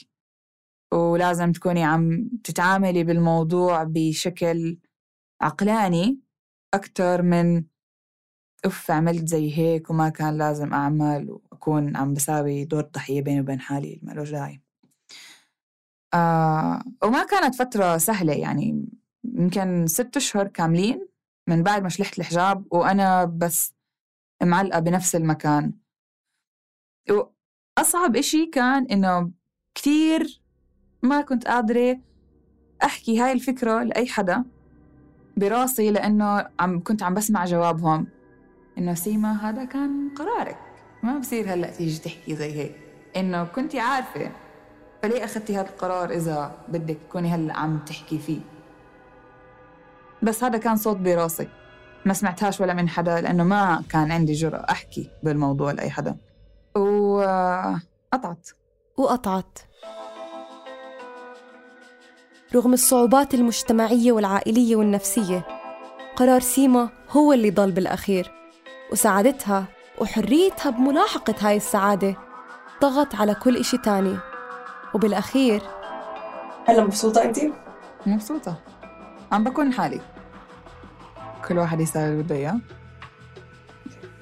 ولازم 0.93 1.51
تكوني 1.51 1.83
عم 1.83 2.29
تتعاملي 2.43 3.03
بالموضوع 3.03 3.83
بشكل 3.83 4.77
عقلاني 5.41 6.19
أكتر 6.73 7.21
من 7.21 7.63
أف 8.65 8.91
عملت 8.91 9.27
زي 9.27 9.57
هيك 9.57 9.89
وما 9.89 10.09
كان 10.09 10.37
لازم 10.37 10.73
أعمل 10.73 11.29
وأكون 11.31 11.97
عم 11.97 12.13
بساوي 12.13 12.65
دور 12.65 12.81
ضحية 12.81 13.21
بيني 13.21 13.41
وبين 13.41 13.59
حالي 13.59 13.99
ما 14.03 14.13
داعي. 14.23 14.61
آه 16.13 16.83
وما 17.03 17.23
كانت 17.25 17.55
فترة 17.55 17.97
سهلة 17.97 18.33
يعني 18.33 18.89
يمكن 19.23 19.87
ست 19.87 20.17
أشهر 20.17 20.47
كاملين 20.47 21.07
من 21.47 21.63
بعد 21.63 21.83
ما 21.83 21.89
شلحت 21.89 22.19
الحجاب 22.19 22.73
وأنا 22.73 23.25
بس 23.25 23.73
معلقة 24.43 24.79
بنفس 24.79 25.15
المكان. 25.15 25.73
وأصعب 27.09 28.15
إشي 28.15 28.45
كان 28.45 28.85
إنه 28.85 29.31
كتير 29.75 30.41
ما 31.03 31.21
كنت 31.21 31.47
قادرة 31.47 31.99
أحكي 32.83 33.19
هاي 33.19 33.31
الفكرة 33.31 33.83
لأي 33.83 34.07
حدا 34.07 34.43
براسي 35.37 35.91
لأنه 35.91 36.47
عم 36.59 36.83
كنت 36.83 37.03
عم 37.03 37.13
بسمع 37.13 37.45
جوابهم. 37.45 38.07
إنه 38.81 38.93
سيما 38.93 39.49
هذا 39.49 39.65
كان 39.65 40.09
قرارك. 40.15 40.57
ما 41.03 41.19
بصير 41.19 41.53
هلأ 41.53 41.71
تيجي 41.71 41.99
تحكي 41.99 42.35
زي 42.35 42.51
هيك. 42.51 42.75
إنه 43.15 43.43
كنتي 43.43 43.79
عارفة. 43.79 44.31
فليه 45.01 45.23
أخذتي 45.23 45.55
هذا 45.55 45.69
القرار 45.69 46.09
إذا 46.09 46.55
بدك 46.67 46.97
تكوني 47.09 47.29
هلأ 47.29 47.53
عم 47.53 47.79
تحكي 47.79 48.19
فيه؟ 48.19 48.39
بس 50.21 50.43
هذا 50.43 50.57
كان 50.57 50.75
صوت 50.75 50.97
براسي. 50.97 51.47
ما 52.05 52.13
سمعتهاش 52.13 52.61
ولا 52.61 52.73
من 52.73 52.89
حدا 52.89 53.21
لأنه 53.21 53.43
ما 53.43 53.83
كان 53.89 54.11
عندي 54.11 54.33
جرأة 54.33 54.65
أحكي 54.71 55.09
بالموضوع 55.23 55.71
لأي 55.71 55.89
حدا. 55.89 56.17
وقطعت 56.75 58.49
وقطعت. 58.97 59.59
رغم 62.55 62.73
الصعوبات 62.73 63.33
المجتمعية 63.33 64.11
والعائلية 64.11 64.75
والنفسية 64.75 65.47
قرار 66.15 66.39
سيما 66.39 66.89
هو 67.09 67.33
اللي 67.33 67.51
ضل 67.51 67.71
بالأخير. 67.71 68.40
وسعادتها 68.91 69.65
وحريتها 69.97 70.69
بملاحقة 70.69 71.35
هاي 71.41 71.57
السعادة 71.57 72.15
ضغط 72.81 73.15
على 73.15 73.35
كل 73.35 73.57
إشي 73.57 73.77
تاني. 73.77 74.17
وبالأخير 74.93 75.61
هلا 76.67 76.83
مبسوطة 76.83 77.23
أنت؟ 77.23 77.39
مبسوطة. 78.05 78.59
عم 79.31 79.43
بكون 79.43 79.73
حالي 79.73 80.01
كل 81.47 81.57
واحد 81.57 81.79
يساوي 81.79 82.05
اللي 82.05 82.23
بده 82.23 82.35
إياه 82.35 82.59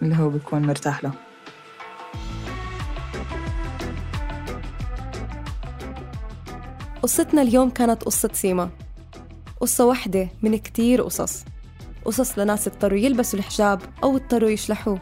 اللي 0.02 0.16
هو 0.16 0.30
بيكون 0.30 0.68
مرتاح 0.68 1.04
له. 1.04 1.12
قصتنا 7.02 7.42
اليوم 7.42 7.70
كانت 7.70 8.04
قصة 8.04 8.30
سيما. 8.34 8.70
قصة 9.60 9.86
واحدة 9.86 10.30
من 10.42 10.58
كتير 10.58 11.02
قصص. 11.02 11.46
قصص 12.10 12.40
لناس 12.40 12.68
اضطروا 12.68 13.00
يلبسوا 13.00 13.40
الحجاب 13.40 13.82
أو 14.04 14.16
اضطروا 14.16 14.50
يشلحوه. 14.50 15.00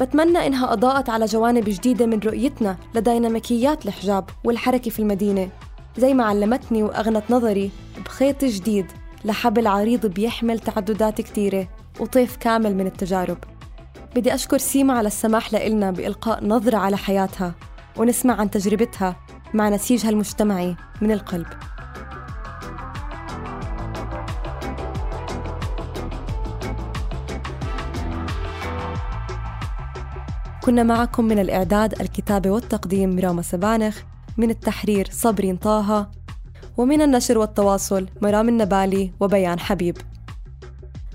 بتمنى 0.00 0.46
إنها 0.46 0.72
أضاءت 0.72 1.10
على 1.10 1.24
جوانب 1.24 1.64
جديدة 1.64 2.06
من 2.06 2.20
رؤيتنا 2.20 2.76
لديناميكيات 2.94 3.86
الحجاب 3.86 4.24
والحركة 4.44 4.90
في 4.90 4.98
المدينة 4.98 5.48
زي 5.98 6.14
ما 6.14 6.24
علمتني 6.24 6.82
وأغنت 6.82 7.24
نظري 7.30 7.70
بخيط 8.04 8.44
جديد 8.44 8.86
لحبل 9.24 9.66
عريض 9.66 10.06
بيحمل 10.06 10.58
تعددات 10.58 11.20
كتيرة 11.20 11.68
وطيف 12.00 12.36
كامل 12.36 12.74
من 12.74 12.86
التجارب. 12.86 13.38
بدي 14.16 14.34
أشكر 14.34 14.58
سيما 14.58 14.94
على 14.94 15.06
السماح 15.06 15.52
لإلنا 15.52 15.90
بإلقاء 15.90 16.46
نظرة 16.46 16.76
على 16.76 16.96
حياتها 16.96 17.54
ونسمع 17.96 18.40
عن 18.40 18.50
تجربتها 18.50 19.16
مع 19.54 19.68
نسيجها 19.68 20.10
المجتمعي 20.10 20.76
من 21.00 21.12
القلب. 21.12 21.46
كنا 30.64 30.82
معكم 30.82 31.24
من 31.24 31.38
الإعداد 31.38 32.00
الكتابة 32.00 32.50
والتقديم 32.50 33.18
راما 33.18 33.42
سبانخ 33.42 34.02
من 34.36 34.50
التحرير 34.50 35.08
صبرين 35.10 35.56
طه 35.56 36.10
ومن 36.76 37.02
النشر 37.02 37.38
والتواصل 37.38 38.06
مرام 38.22 38.48
النبالي 38.48 39.12
وبيان 39.20 39.60
حبيب. 39.60 39.96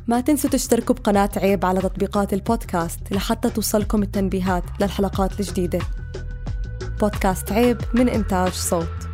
ما 0.08 0.22
تنسوا 0.22 0.50
تشتركوا 0.50 0.96
بقناة 0.96 1.30
عيب 1.38 1.66
على 1.66 1.80
تطبيقات 1.80 2.34
البودكاست 2.34 3.00
لحتى 3.12 3.50
توصلكم 3.50 4.04
التنبيهات 4.04 4.64
للحلقات 4.82 5.40
الجديدة. 5.40 5.80
بودكاست 7.00 7.52
عيب 7.52 7.78
من 7.94 8.10
إنتاج 8.10 8.52
صوت. 8.52 9.09